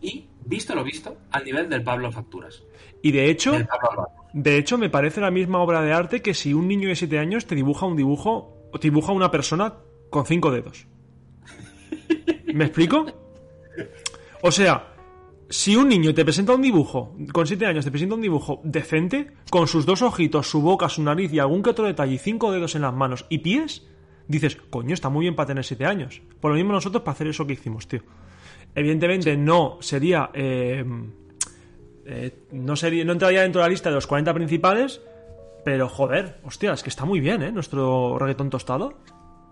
[0.00, 2.62] Y, visto lo visto, al nivel del Pablo Facturas.
[3.02, 3.52] Y de hecho,
[4.32, 7.18] de hecho, me parece la misma obra de arte que si un niño de 7
[7.18, 9.74] años te dibuja un dibujo, o te dibuja una persona
[10.10, 10.86] con cinco dedos.
[12.54, 13.06] ¿Me explico?
[14.42, 14.94] O sea,
[15.48, 19.32] si un niño te presenta un dibujo, con 7 años te presenta un dibujo decente,
[19.50, 22.52] con sus dos ojitos, su boca, su nariz y algún que otro detalle, y cinco
[22.52, 23.86] dedos en las manos y pies,
[24.28, 26.22] dices, coño, está muy bien para tener 7 años.
[26.40, 28.02] Por lo mismo nosotros para hacer eso que hicimos, tío.
[28.74, 30.30] Evidentemente no sería...
[30.34, 30.84] eh,
[32.04, 35.00] eh, no, sería, no entraría dentro de la lista de los 40 principales,
[35.64, 37.52] pero joder, hostia, es que está muy bien, ¿eh?
[37.52, 38.94] Nuestro reggaetón tostado.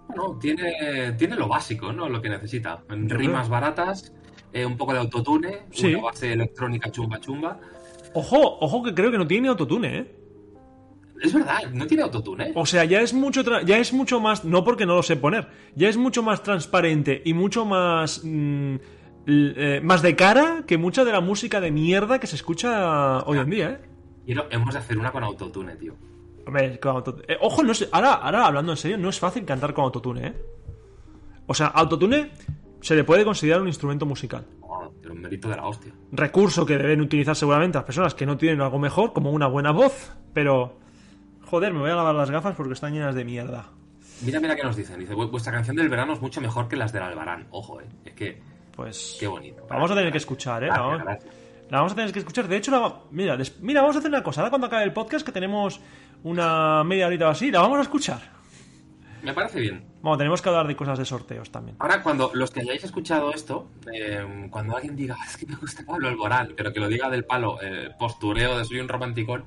[0.09, 2.09] Bueno, tiene, tiene lo básico, ¿no?
[2.09, 2.83] Lo que necesita.
[2.89, 3.51] Rimas creo.
[3.51, 4.13] baratas,
[4.53, 5.95] eh, un poco de autotune, Sí.
[5.95, 7.61] una base electrónica chumba chumba.
[8.15, 10.17] Ojo, ojo que creo que no tiene autotune, ¿eh?
[11.23, 12.53] Es verdad, no tiene autotune, ¿eh?
[12.57, 15.47] O sea, ya es mucho ya es mucho más, no porque no lo sé poner,
[15.77, 18.77] ya es mucho más transparente y mucho más mm,
[19.27, 23.39] eh, más de cara que mucha de la música de mierda que se escucha hoy
[23.39, 23.81] en día, ¿eh?
[24.25, 25.95] Quiero, hemos de hacer una con autotune, tío.
[26.47, 27.25] Hombre, con autotune.
[27.29, 30.27] eh, ojo, no sé, ahora, ahora hablando en serio, no es fácil cantar con autotune,
[30.27, 30.35] ¿eh?
[31.47, 32.31] O sea, autotune
[32.81, 34.47] se le puede considerar un instrumento musical.
[34.63, 35.93] Oh, pero un mérito de la hostia.
[36.13, 39.71] Recurso que deben utilizar seguramente las personas que no tienen algo mejor, como una buena
[39.73, 40.79] voz, pero.
[41.43, 43.71] Joder, me voy a lavar las gafas porque están llenas de mierda.
[44.25, 45.01] Mira, mira qué nos dicen.
[45.01, 47.49] Dice, "Vu- vuestra canción del verano es mucho mejor que las del Albarán.
[47.51, 47.87] Ojo, eh.
[48.05, 48.41] Es que,
[48.85, 49.17] Pues.
[49.21, 49.67] qué bonito.
[49.69, 50.69] Vamos a tener que escuchar, ¿eh?
[50.69, 51.35] La Gracias, vamos, gracias.
[51.71, 52.49] la vamos a tener que escuchar.
[52.49, 54.41] De hecho, la- mira, des- mira, vamos a hacer una cosa.
[54.41, 55.81] Ahora cuando acabe el podcast, que tenemos
[56.23, 58.21] una media horita o así, la vamos a escuchar.
[59.23, 59.85] Me parece bien.
[60.01, 61.77] Bueno, tenemos que hablar de cosas de sorteos también.
[61.79, 65.83] Ahora, cuando los que hayáis escuchado esto, eh, cuando alguien diga, es que me gusta
[65.87, 69.45] Pablo Alborán, pero que lo diga del palo, eh, postureo de soy un romanticón.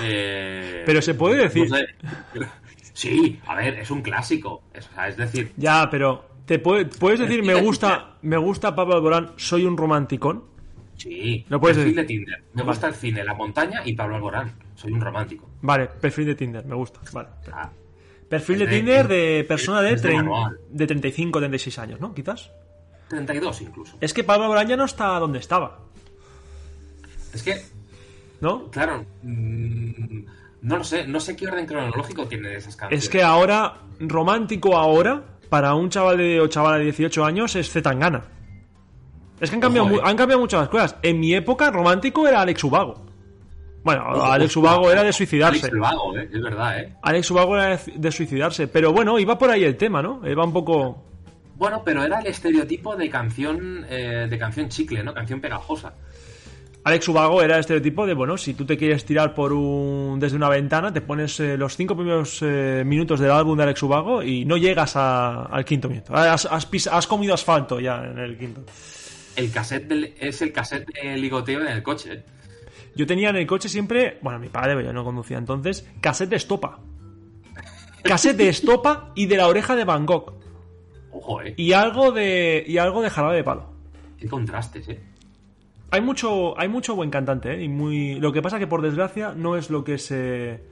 [0.00, 1.70] eh, Pero se puede decir.
[1.70, 1.86] no sé.
[2.92, 4.64] sí, a ver, es un clásico.
[4.74, 8.74] Es, o sea, es decir, Ya, pero te puede- puedes decir me gusta, me gusta
[8.74, 10.44] Pablo Alborán, soy un romanticón.
[10.96, 12.08] sí, Lo puedes perfil decir.
[12.08, 12.44] de Tinder.
[12.54, 14.52] Me gusta el cine, la montaña y Pablo Alborán.
[14.74, 15.48] Soy un romántico.
[15.62, 17.00] Vale, perfil de Tinder, me gusta.
[17.12, 17.28] Vale.
[17.52, 17.70] Ah,
[18.28, 20.18] Perfil de Tinder de persona de, de
[20.70, 22.14] de 35, 36 años, ¿no?
[22.14, 22.50] Quizás.
[23.08, 23.96] 32 incluso.
[24.00, 25.80] Es que Pablo Alborán ya no está donde estaba,
[27.34, 27.60] Es que,
[28.40, 28.70] ¿no?
[28.70, 30.24] claro, mm,
[30.62, 33.04] no lo sé, no sé qué orden cronológico tienen esas canciones.
[33.04, 37.70] Es que ahora, romántico ahora, para un chaval de, o chavala de 18 años, es
[37.70, 38.22] Zetangana.
[39.38, 40.02] Es que han cambiado, Ojo, eh.
[40.02, 40.96] han cambiado muchas cosas.
[41.02, 43.04] En mi época, romántico era Alex Ubago.
[43.84, 45.66] Bueno, Alex Ubago era de Alex suicidarse.
[45.66, 46.94] el Vago, eh, es verdad, ¿eh?
[47.02, 48.66] Alex Ubago era de, de suicidarse.
[48.66, 50.26] Pero bueno, iba por ahí el tema, ¿no?
[50.26, 51.04] Iba un poco...
[51.56, 55.12] Bueno, pero era el estereotipo de canción eh, de canción chicle, ¿no?
[55.12, 55.92] Canción pegajosa.
[56.84, 60.36] Alex Ubago era el estereotipo de, bueno, si tú te quieres tirar por un desde
[60.36, 64.22] una ventana, te pones eh, los cinco primeros eh, minutos del álbum de Alex Ubago
[64.22, 66.12] y no llegas a- al quinto minuto.
[66.16, 68.62] Has, has pis- has comido asfalto ya en el quinto.
[69.36, 72.12] El cassette del- es el cassette de ligoteo en el coche.
[72.14, 72.24] ¿eh?
[72.96, 76.30] Yo tenía en el coche siempre, bueno, mi padre, pero yo no conducía entonces, cassette
[76.30, 76.80] de estopa.
[78.02, 80.34] Cassette de estopa y de la oreja de Van Gogh.
[81.12, 81.54] Ojo, ¿eh?
[81.56, 83.72] Y algo de, y algo de jarabe de palo.
[84.18, 85.00] Qué contrastes, ¿eh?
[85.92, 87.64] Hay mucho, hay mucho buen cantante, ¿eh?
[87.64, 88.18] Y muy.
[88.18, 90.64] Lo que pasa que por desgracia no es lo que se.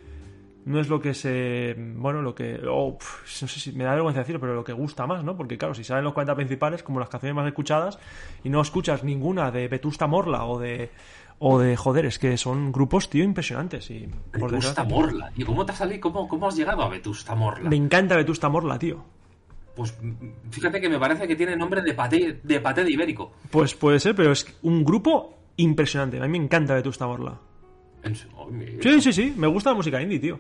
[0.65, 1.77] No es lo que se.
[1.77, 2.59] Bueno, lo que.
[2.67, 2.97] oh,
[3.43, 5.37] no sé si me da vergüenza decirlo, pero lo que gusta más, ¿no?
[5.37, 7.99] Porque claro, si salen los 40 principales, como las canciones más escuchadas,
[8.45, 10.91] y no escuchas ninguna de Vetusta Morla o de.
[11.39, 11.77] O de.
[11.77, 13.91] Joder, es que son grupos, tío, impresionantes.
[13.91, 14.85] Y por Vetusta desgracia.
[14.85, 15.33] Morla.
[15.37, 16.01] ¿Y cómo te has salido?
[16.01, 17.69] ¿Cómo, ¿Cómo has llegado a Vetusta Morla?
[17.69, 19.05] Me encanta Vetusta Morla, tío.
[19.81, 19.95] Pues
[20.51, 23.33] fíjate que me parece que tiene nombre de paté de, paté de ibérico.
[23.51, 26.19] Pues puede ser, pero es un grupo impresionante.
[26.19, 27.39] A mí me encanta Vetusta Morla.
[28.37, 28.49] Oh,
[28.83, 30.39] Sí, sí, sí, me gusta la música indie, tío.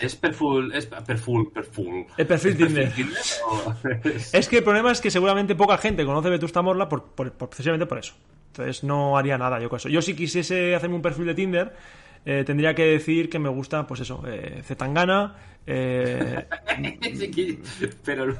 [0.00, 2.06] Es perful, es perful, perful.
[2.16, 2.90] El perfil Tinder.
[4.32, 7.50] Es que el problema es que seguramente poca gente conoce Vetusta Morla por, por- por-
[7.50, 8.14] precisamente por eso.
[8.46, 9.90] Entonces no haría nada yo con eso.
[9.90, 11.72] Yo si quisiese hacerme un perfil de Tinder,
[12.24, 15.34] eh, tendría que decir que me gusta, pues eso, eh, Zetangana.
[15.66, 16.46] eh,
[18.04, 18.36] pero no-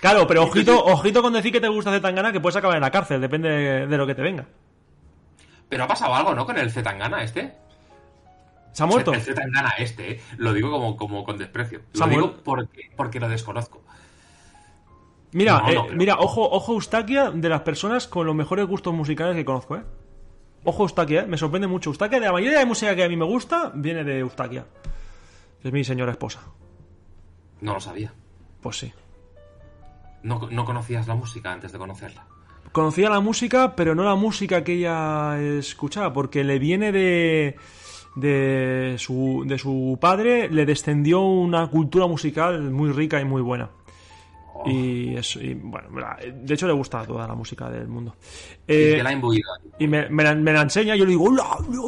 [0.00, 2.90] Claro, pero ojito, ojito con decir que te gusta Zetangana, que puedes acabar en la
[2.90, 4.46] cárcel, depende de, lo que te venga.
[5.68, 6.46] Pero ha pasado algo, ¿no?
[6.46, 7.52] Con el Zetangana este.
[8.72, 9.12] ¿Se ha muerto?
[9.12, 10.20] El Zetangana este, ¿eh?
[10.36, 11.80] Lo digo como, como con desprecio.
[11.92, 12.42] ¿Se ha Lo digo muerto?
[12.44, 13.82] porque, porque lo desconozco.
[15.32, 18.94] Mira, No, eh, pero- mira, ojo, ojo Eustaquia, de las personas con los mejores gustos
[18.94, 19.82] musicales que conozco, ¿eh?
[20.68, 21.26] Ojo Eustaquia, ¿eh?
[21.26, 21.88] me sorprende mucho.
[21.88, 24.66] Eustaquia, de la mayoría de música que a mí me gusta, viene de Eustaquia.
[25.64, 26.42] Es mi señora esposa.
[27.62, 28.12] No lo sabía.
[28.60, 28.92] Pues sí.
[30.22, 32.26] No, no conocías la música antes de conocerla.
[32.70, 37.56] Conocía la música, pero no la música que ella escuchaba, porque le viene de,
[38.14, 43.70] de, su, de su padre, le descendió una cultura musical muy rica y muy buena.
[44.60, 45.88] Oh, Y, eso, y, bueno,
[46.34, 48.16] de hecho le gusta toda la música del mundo.
[48.66, 49.12] y Eh, te la
[49.78, 51.44] y me, me la, me la enseña, yo le digo, hola,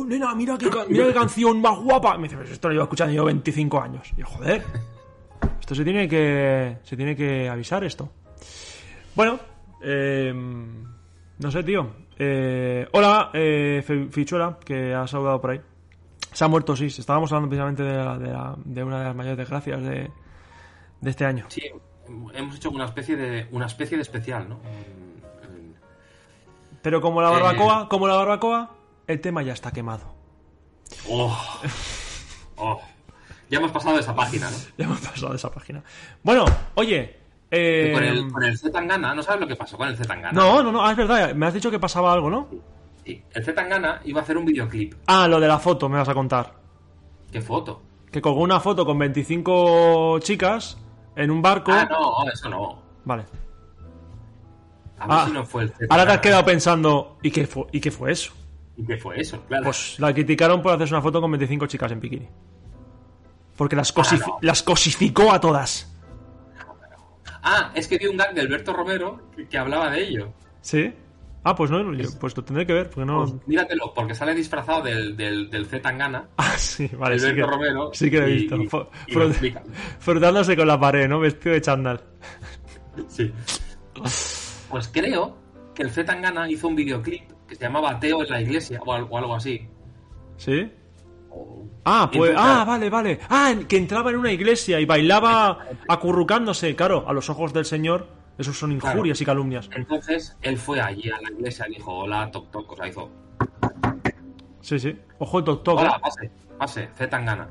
[0.07, 2.17] nena, mira qué, mira qué canción más guapa.
[2.17, 4.09] Me dice, pues esto lo llevo escuchando yo 25 años.
[4.17, 4.63] Y yo, joder,
[5.61, 8.09] esto se tiene que, se tiene que avisar esto.
[9.17, 9.41] Bueno,
[9.83, 11.91] eh, no sé, tío.
[12.19, 15.61] Eh, hola, eh, Fichuela, que ha saludado por ahí.
[16.33, 16.87] Se ha muerto, sí.
[16.87, 20.11] Estábamos hablando precisamente de, la- de, la- de una de las mayores desgracias de,
[21.01, 21.47] de este año.
[21.49, 21.63] Sí,
[22.35, 24.61] hemos hecho una especie de una especie de especial, ¿no?
[26.83, 27.33] Pero como la Eh.
[27.33, 28.71] barbacoa, como la barbacoa,
[29.07, 30.15] el tema ya está quemado.
[31.09, 31.39] Oh.
[32.57, 32.81] Oh.
[33.51, 34.57] Ya hemos pasado de esa página, ¿no?
[34.79, 35.83] Ya hemos pasado de esa página.
[36.23, 36.45] Bueno,
[36.75, 37.19] oye.
[37.51, 40.33] eh, Con el, con el Zetangana, ¿no sabes lo que pasó con el Zetangana?
[40.33, 42.49] No, no, no, ah, es verdad, me has dicho que pasaba algo, ¿no?
[43.05, 44.95] Sí, el Zetangana iba a hacer un videoclip.
[45.07, 46.55] Ah, lo de la foto, me vas a contar.
[47.33, 47.83] ¿Qué foto?
[48.13, 50.79] Que colgó una foto con 25 chicas
[51.23, 51.71] en un barco.
[51.73, 52.83] Ah, no, eso no.
[53.05, 53.25] Vale.
[54.99, 57.65] A ver Ah, si no fue el ahora te has quedado pensando, ¿y qué fue,
[57.73, 58.33] ¿y qué fue eso?
[58.77, 59.43] ¿Y qué fue eso?
[59.49, 59.65] Claro.
[59.65, 62.29] Pues la criticaron por hacerse una foto con 25 chicas en bikini.
[63.57, 64.39] Porque las, Ah, no.
[64.43, 65.87] las cosificó a todas.
[67.43, 70.33] Ah, es que vi un gag de Alberto Romero que, que hablaba de ello.
[70.61, 70.93] ¿Sí?
[71.43, 73.21] Ah, pues no, yo- pues lo tendré que ver, porque no...
[73.25, 76.29] Pues míratelo, porque sale disfrazado del, del, del Z Tangana.
[76.37, 77.91] Ah, sí, vale, sí que, Romero.
[77.95, 78.57] sí que lo he visto.
[78.57, 78.69] y-
[80.01, 81.19] frotándose con la pared, ¿no?
[81.21, 82.01] Vestido de chándal.
[83.09, 83.33] Sí.
[84.69, 85.37] Pues creo
[85.75, 88.93] que el Z Tangana hizo un videoclip que se llamaba Ateo en la iglesia o
[88.93, 89.67] al- o algo así.
[90.37, 90.71] ¿Sí?
[91.31, 93.19] O- Ah, pues, ah, vale, vale.
[93.31, 96.77] Ah, que entraba en una iglesia y bailaba acurrucándose.
[96.77, 98.07] Claro, a los ojos del Señor,
[98.41, 99.69] esos son injurias y calumnias.
[99.75, 102.73] Entonces él fue allí a la iglesia y dijo: Hola, toc toc.
[102.73, 103.11] O sea, hizo:
[104.63, 104.99] Sí, sí.
[105.19, 105.79] Ojo el doctor.
[105.79, 107.51] Hola, pase, pase, Z Tangana.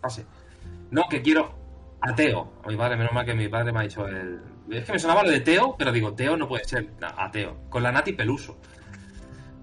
[0.00, 0.26] Pase.
[0.90, 1.54] No, que quiero.
[2.00, 2.52] Ateo.
[2.64, 4.40] A mi padre, menos mal que mi padre me ha dicho el.
[4.70, 7.58] Es que me sonaba lo de Teo, pero digo, Teo no puede ser ateo.
[7.68, 8.58] Con la Nati Peluso.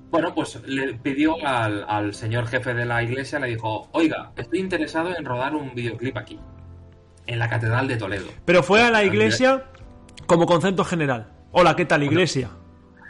[0.09, 4.59] Bueno, pues le pidió al, al señor jefe de la iglesia, le dijo, oiga, estoy
[4.59, 6.39] interesado en rodar un videoclip aquí,
[7.27, 8.27] en la Catedral de Toledo.
[8.45, 9.65] Pero fue a la iglesia
[10.25, 11.31] como concepto general.
[11.51, 12.49] Hola, ¿qué tal, iglesia?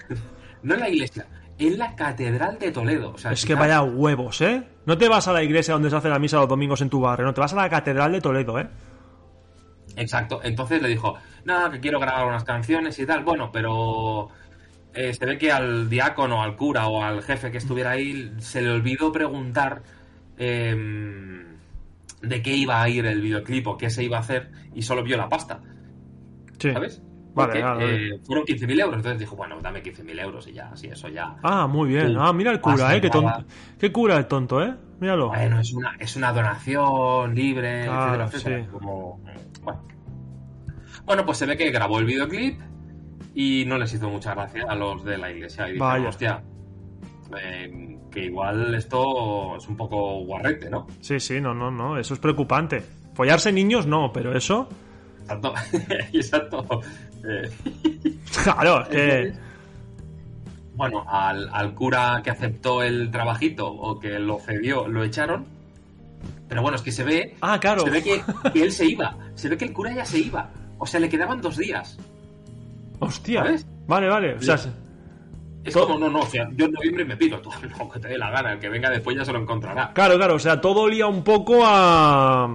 [0.61, 1.25] No en la iglesia,
[1.57, 3.11] en la Catedral de Toledo.
[3.11, 4.61] O sea, Es que vaya huevos, ¿eh?
[4.85, 6.99] No te vas a la iglesia donde se hace la misa los domingos en tu
[6.99, 8.67] barrio, no, te vas a la catedral de Toledo, ¿eh?
[9.95, 10.41] Exacto.
[10.43, 13.23] Entonces le dijo, nada, que quiero grabar unas canciones y tal.
[13.23, 14.29] Bueno, pero
[14.93, 18.61] eh, se ve que al diácono, al cura o al jefe que estuviera ahí se
[18.61, 19.83] le olvidó preguntar
[20.37, 21.57] em,
[22.21, 25.03] de qué iba a ir el videoclip o qué se iba a hacer y solo
[25.03, 25.61] vio la pasta,
[26.59, 26.71] Sí.
[26.71, 27.01] ¿sabes?
[27.33, 28.07] Vale, Porque, vale, vale.
[28.15, 28.95] eh, fueron 15.000 euros.
[28.97, 31.35] Entonces dijo, bueno, dame 15.000 euros y ya, así eso ya.
[31.43, 32.13] Ah, muy bien.
[32.13, 33.01] Tú Ah, mira el cura, ¿eh?
[33.01, 33.45] Qué, tonto.
[33.93, 34.73] cura el tonto, ¿eh?
[34.99, 35.29] Míralo.
[35.29, 38.63] Bueno, es una, es una donación libre, Claro, etcétera, etcétera.
[38.65, 38.69] sí.
[38.71, 39.21] Como,
[39.63, 39.83] bueno.
[41.05, 42.59] Bueno, pues se ve que grabó el videoclip
[43.33, 45.69] y no les hizo mucha gracia a los de la iglesia.
[45.69, 46.43] Y dijeron, hostia,
[47.41, 50.87] eh, que igual esto es un poco guarrete, ¿no?
[50.99, 51.97] Sí, sí, no, no, no.
[51.97, 52.83] Eso es preocupante.
[53.13, 54.67] Follarse niños no, pero eso.
[55.29, 55.53] Exacto.
[56.13, 56.81] Exacto.
[57.23, 57.49] Eh,
[58.43, 59.19] Claro, es que.
[59.19, 59.39] Entonces,
[60.75, 65.45] bueno, al, al cura que aceptó el trabajito o que lo cedió, lo echaron.
[66.47, 67.81] Pero bueno, es que se ve Ah, claro.
[67.83, 68.21] Se ve que,
[68.53, 69.15] que él se iba.
[69.35, 70.49] Se ve que el cura ya se iba.
[70.77, 71.97] O sea, le quedaban dos días.
[72.99, 73.43] Hostia.
[73.43, 73.67] ¿Sabes?
[73.87, 74.35] Vale, vale.
[74.35, 74.69] O sea, Sí.
[75.65, 77.99] Es Todo- como, no, no, o sea, yo en noviembre me pido tú lo que
[77.99, 78.53] te dé la gana.
[78.53, 79.91] El que venga después ya se lo encontrará.
[79.93, 80.35] claro, claro.
[80.35, 82.49] O sea, todo olía un poco a.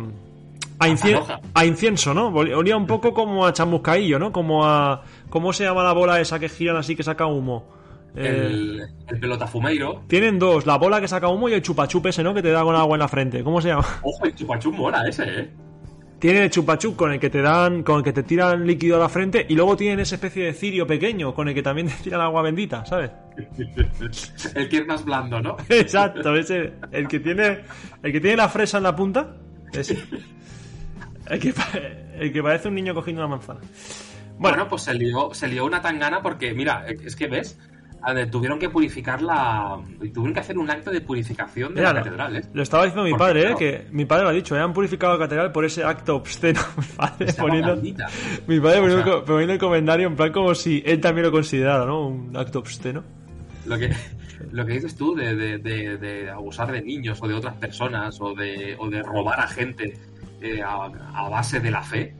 [0.84, 1.40] A, incien- panoja.
[1.54, 2.28] a incienso, ¿no?
[2.28, 4.32] Olía un poco como a chamuscaillo, ¿no?
[4.32, 5.02] Como a.
[5.30, 7.72] ¿Cómo se llama la bola esa que giran así que saca humo?
[8.16, 10.02] Eh, El, el pelotafumeiro.
[10.06, 12.32] Tienen dos, la bola que saca humo y el chupachup ese, ¿no?
[12.32, 13.42] Que te da con agua en la frente.
[13.42, 13.84] ¿Cómo se llama?
[14.02, 15.50] Ojo, el chupachum mola ese, ¿eh?
[16.20, 19.00] Tienen el chupachup con el que te dan, con el que te tiran líquido a
[19.00, 21.94] la frente y luego tienen esa especie de cirio pequeño con el que también te
[22.04, 23.10] tiran agua bendita, ¿sabes?
[24.54, 25.56] el que es más blando, ¿no?
[25.68, 27.58] Exacto, ese, el que tiene,
[28.02, 29.36] el que tiene la fresa en la punta,
[29.72, 29.98] ese.
[31.28, 31.54] El que,
[32.18, 33.60] el que parece un niño cogiendo una manzana.
[33.60, 37.58] Bueno, Bueno, pues se lió, se lió una tangana porque, mira, es que ves,
[38.30, 39.78] tuvieron que purificar la.
[40.12, 42.42] Tuvieron que hacer un acto de purificación de Mira, la catedral, ¿eh?
[42.52, 43.44] Lo estaba diciendo mi Porque, padre, ¿eh?
[43.44, 43.58] claro.
[43.58, 44.60] Que mi padre lo ha dicho, ¿eh?
[44.60, 46.60] han purificado la catedral por ese acto obsceno.
[46.76, 50.82] Mi padre Estaba poniendo, mi padre poniendo, sea- poniendo el comentario en plan como si
[50.84, 52.08] él también lo considerara, ¿no?
[52.08, 53.02] Un acto obsceno.
[53.64, 53.90] Lo que,
[54.52, 58.20] lo que dices tú de, de- de- de abusar de niños o de otras personas
[58.20, 59.94] o de, o de robar a gente
[60.44, 62.14] eh, a, a base de la fe,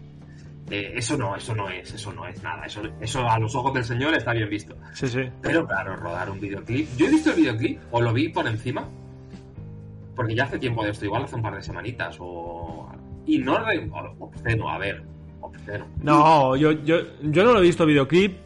[0.71, 2.65] eh, eso no, eso no es, eso no es nada.
[2.65, 4.75] Eso, eso a los ojos del Señor está bien visto.
[4.95, 5.21] Sí, sí.
[5.43, 6.89] Pero claro, rodar un videoclip.
[6.97, 8.89] Yo he visto el videoclip, o lo vi por encima,
[10.17, 12.89] porque ya hace tiempo de esto, igual hace un par de semanitas, o.
[13.27, 13.59] Y no.
[13.59, 15.03] re- Obsceno, a ver,
[15.41, 15.87] obsceno.
[16.03, 18.37] No, yo, yo, yo no lo he visto videoclip.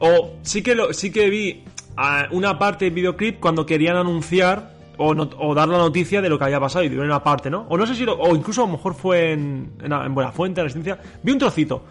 [0.00, 1.64] O sí que lo, sí que vi
[1.96, 6.28] ah, una parte del videoclip cuando querían anunciar o, no- o dar la noticia de
[6.28, 7.66] lo que había pasado y dieron una parte, ¿no?
[7.70, 10.60] O no sé si lo, o incluso a lo mejor fue en, en, en Buenafuente,
[10.60, 10.98] en Resistencia.
[11.22, 11.84] Vi un trocito.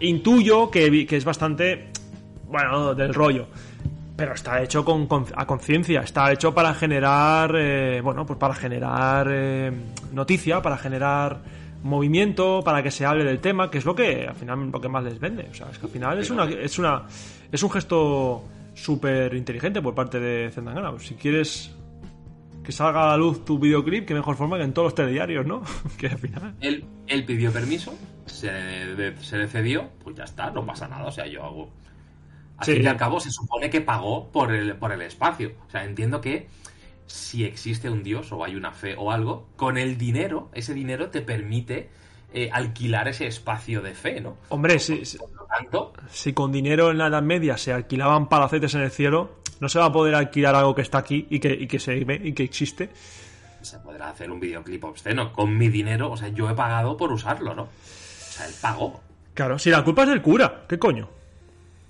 [0.00, 1.90] Intuyo que, que es bastante,
[2.48, 3.46] bueno, del rollo.
[4.16, 4.84] Pero está hecho
[5.36, 9.72] a conciencia, está hecho para generar, eh, bueno, pues para generar eh,
[10.12, 11.38] noticia, para generar
[11.82, 14.88] movimiento, para que se hable del tema, que es lo que al final lo que
[14.88, 15.48] más les vende.
[15.50, 17.02] O sea, es que al final es una, es una,
[17.50, 18.44] es un gesto
[18.74, 20.92] súper inteligente por parte de Zendangana.
[20.98, 21.74] Si quieres
[22.64, 25.46] que salga a la luz tu videoclip, qué mejor forma que en todos los telediarios,
[25.46, 25.62] ¿no?
[25.98, 26.54] que al final.
[26.60, 27.94] Él, él pidió permiso,
[28.26, 28.50] se,
[29.20, 31.06] se le cedió, pues ya está, no pasa nada.
[31.06, 31.70] O sea, yo hago.
[32.58, 32.74] Al Sí.
[32.74, 35.52] fin y al cabo, se supone que pagó por el, por el espacio.
[35.66, 36.46] O sea, entiendo que
[37.06, 41.10] si existe un dios o hay una fe o algo, con el dinero, ese dinero
[41.10, 41.90] te permite
[42.32, 44.36] eh, alquilar ese espacio de fe, ¿no?
[44.50, 48.74] Hombre, si- Por lo tanto, si con dinero en la Edad Media se alquilaban palacetes
[48.76, 51.52] en el cielo, no se va a poder alquilar algo que está aquí y que,
[51.52, 52.90] y que se ve y que existe.
[53.60, 56.10] se podrá hacer un videoclip obsceno con mi dinero.
[56.10, 57.62] O sea, yo he pagado por usarlo, ¿no?
[57.62, 57.68] O
[58.32, 59.00] sea, él pagó.
[59.34, 61.08] Claro, si la culpa es del cura, ¿qué coño?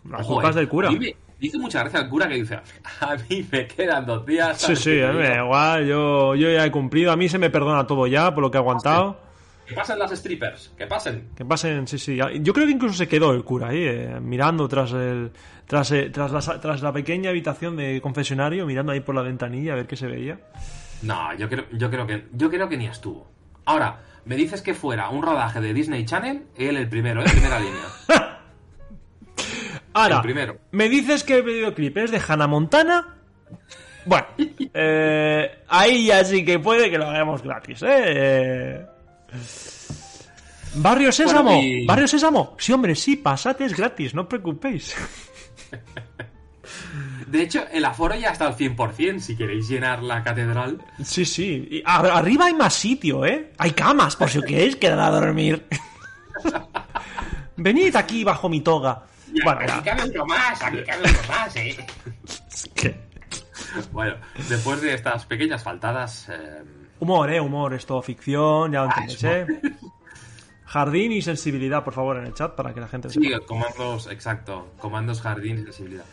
[0.07, 0.91] La Ojo, culpa eh, es del cura.
[1.39, 2.61] dice mucha gracia el cura que dice,
[3.01, 4.59] a mí me quedan dos días.
[4.59, 7.49] Sí, ¿sabes sí, me da igual, yo, yo ya he cumplido, a mí se me
[7.49, 9.19] perdona todo ya por lo que he aguantado.
[9.67, 11.29] Que pasen las strippers, que pasen.
[11.37, 12.17] Que pasen, sí, sí.
[12.17, 15.31] Yo creo que incluso se quedó el cura ahí, eh, mirando tras el
[15.67, 19.73] tras, eh, tras, la, tras la pequeña habitación de confesionario, mirando ahí por la ventanilla
[19.73, 20.39] a ver qué se veía.
[21.03, 23.31] No, yo creo, yo creo que yo creo que ni estuvo.
[23.65, 27.27] Ahora, me dices que fuera un rodaje de Disney Channel, él el primero, ¿eh?
[27.31, 27.83] Primera línea.
[29.95, 30.57] Ahora, El primero.
[30.71, 33.17] me dices que el videoclip es de Hannah Montana.
[34.07, 34.27] Bueno,
[34.75, 38.87] eh, ahí ya sí que puede que lo hagamos gratis, ¿eh?
[40.75, 42.57] Barrio Sésamo, Bueno, y- Barrio Sésamo.
[42.59, 44.95] Sí, hombre, sí, pasate es gratis, no os preocupéis.
[47.27, 50.83] De hecho, el aforo ya está al 100%, si queréis llenar la catedral.
[51.05, 51.67] Sí, sí.
[51.71, 53.53] Y arriba hay más sitio, ¿eh?
[53.59, 55.67] Hay camas, por si os queréis quedar a dormir.
[57.57, 59.05] Venid aquí bajo mi toga.
[59.45, 61.77] Bueno, aquí cabe uno más, aquí cabe uno más, eh.
[63.93, 64.17] Bueno,
[64.51, 66.63] después de estas pequeñas faltadas, eh,
[67.03, 67.41] Humor, ¿eh?
[67.41, 69.47] Humor, es todo ficción, ya lo Ah, entendéis, es ¿eh?
[70.67, 73.45] Jardín y sensibilidad, por favor, en el chat para que la gente sí, sepa.
[73.45, 76.05] comandos, exacto, comandos jardín y sensibilidad.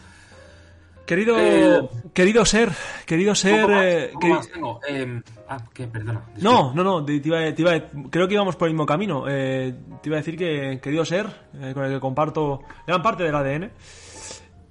[1.06, 1.80] Querido, Eh,
[2.14, 2.70] querido ser,
[3.06, 3.68] querido ser...
[3.68, 4.80] Más, eh, queri- tengo.
[4.88, 6.24] Eh, ah, que perdona.
[6.42, 7.82] No, no, no, te, iba, te iba-
[8.12, 9.26] creo que íbamos por el mismo camino.
[9.28, 9.74] Eh,
[10.04, 11.26] te iba a decir que, querido ser,
[11.62, 13.72] eh, con el que comparto gran parte del ADN,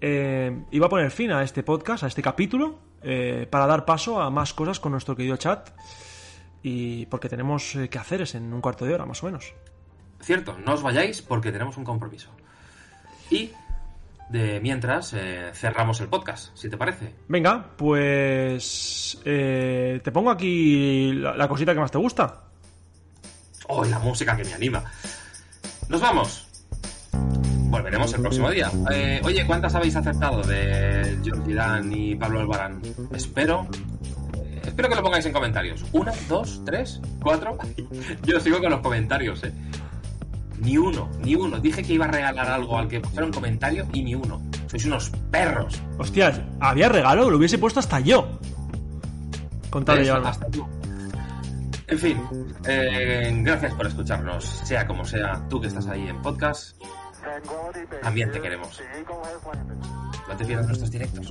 [0.01, 4.21] eh, iba a poner fin a este podcast, a este capítulo, eh, para dar paso
[4.21, 5.71] a más cosas con nuestro querido chat.
[6.62, 9.54] Y porque tenemos eh, que hacer es en un cuarto de hora, más o menos.
[10.20, 12.30] Cierto, no os vayáis porque tenemos un compromiso.
[13.30, 13.52] Y
[14.28, 17.14] de mientras eh, cerramos el podcast, si te parece.
[17.28, 22.44] Venga, pues eh, te pongo aquí la, la cosita que más te gusta.
[23.68, 24.84] Oh, la música que me anima.
[25.88, 26.48] Nos vamos.
[27.70, 28.70] Volveremos el próximo día.
[28.90, 32.80] Eh, oye, ¿cuántas habéis acertado de George Dan y Pablo Albarán?
[33.12, 33.68] Espero.
[34.69, 35.85] Espero que lo pongáis en comentarios.
[35.93, 37.59] Una, dos, tres, cuatro.
[38.25, 39.53] Yo sigo con los comentarios, eh.
[40.61, 41.61] Ni uno, ni uno.
[41.61, 44.41] Dije que iba a regalar algo al que pusiera un comentario y ni uno.
[44.69, 45.81] Sois unos perros.
[45.99, 48.39] Hostias, había regalo, lo hubiese puesto hasta yo.
[49.71, 50.29] Con tal de Eso, llevarme.
[50.31, 50.66] hasta tú.
[51.87, 52.21] En fin,
[52.66, 56.77] eh, gracias por escucharnos, sea como sea, tú que estás ahí en podcast,
[58.03, 58.81] también te queremos.
[60.29, 61.31] No te pierdas nuestros directos.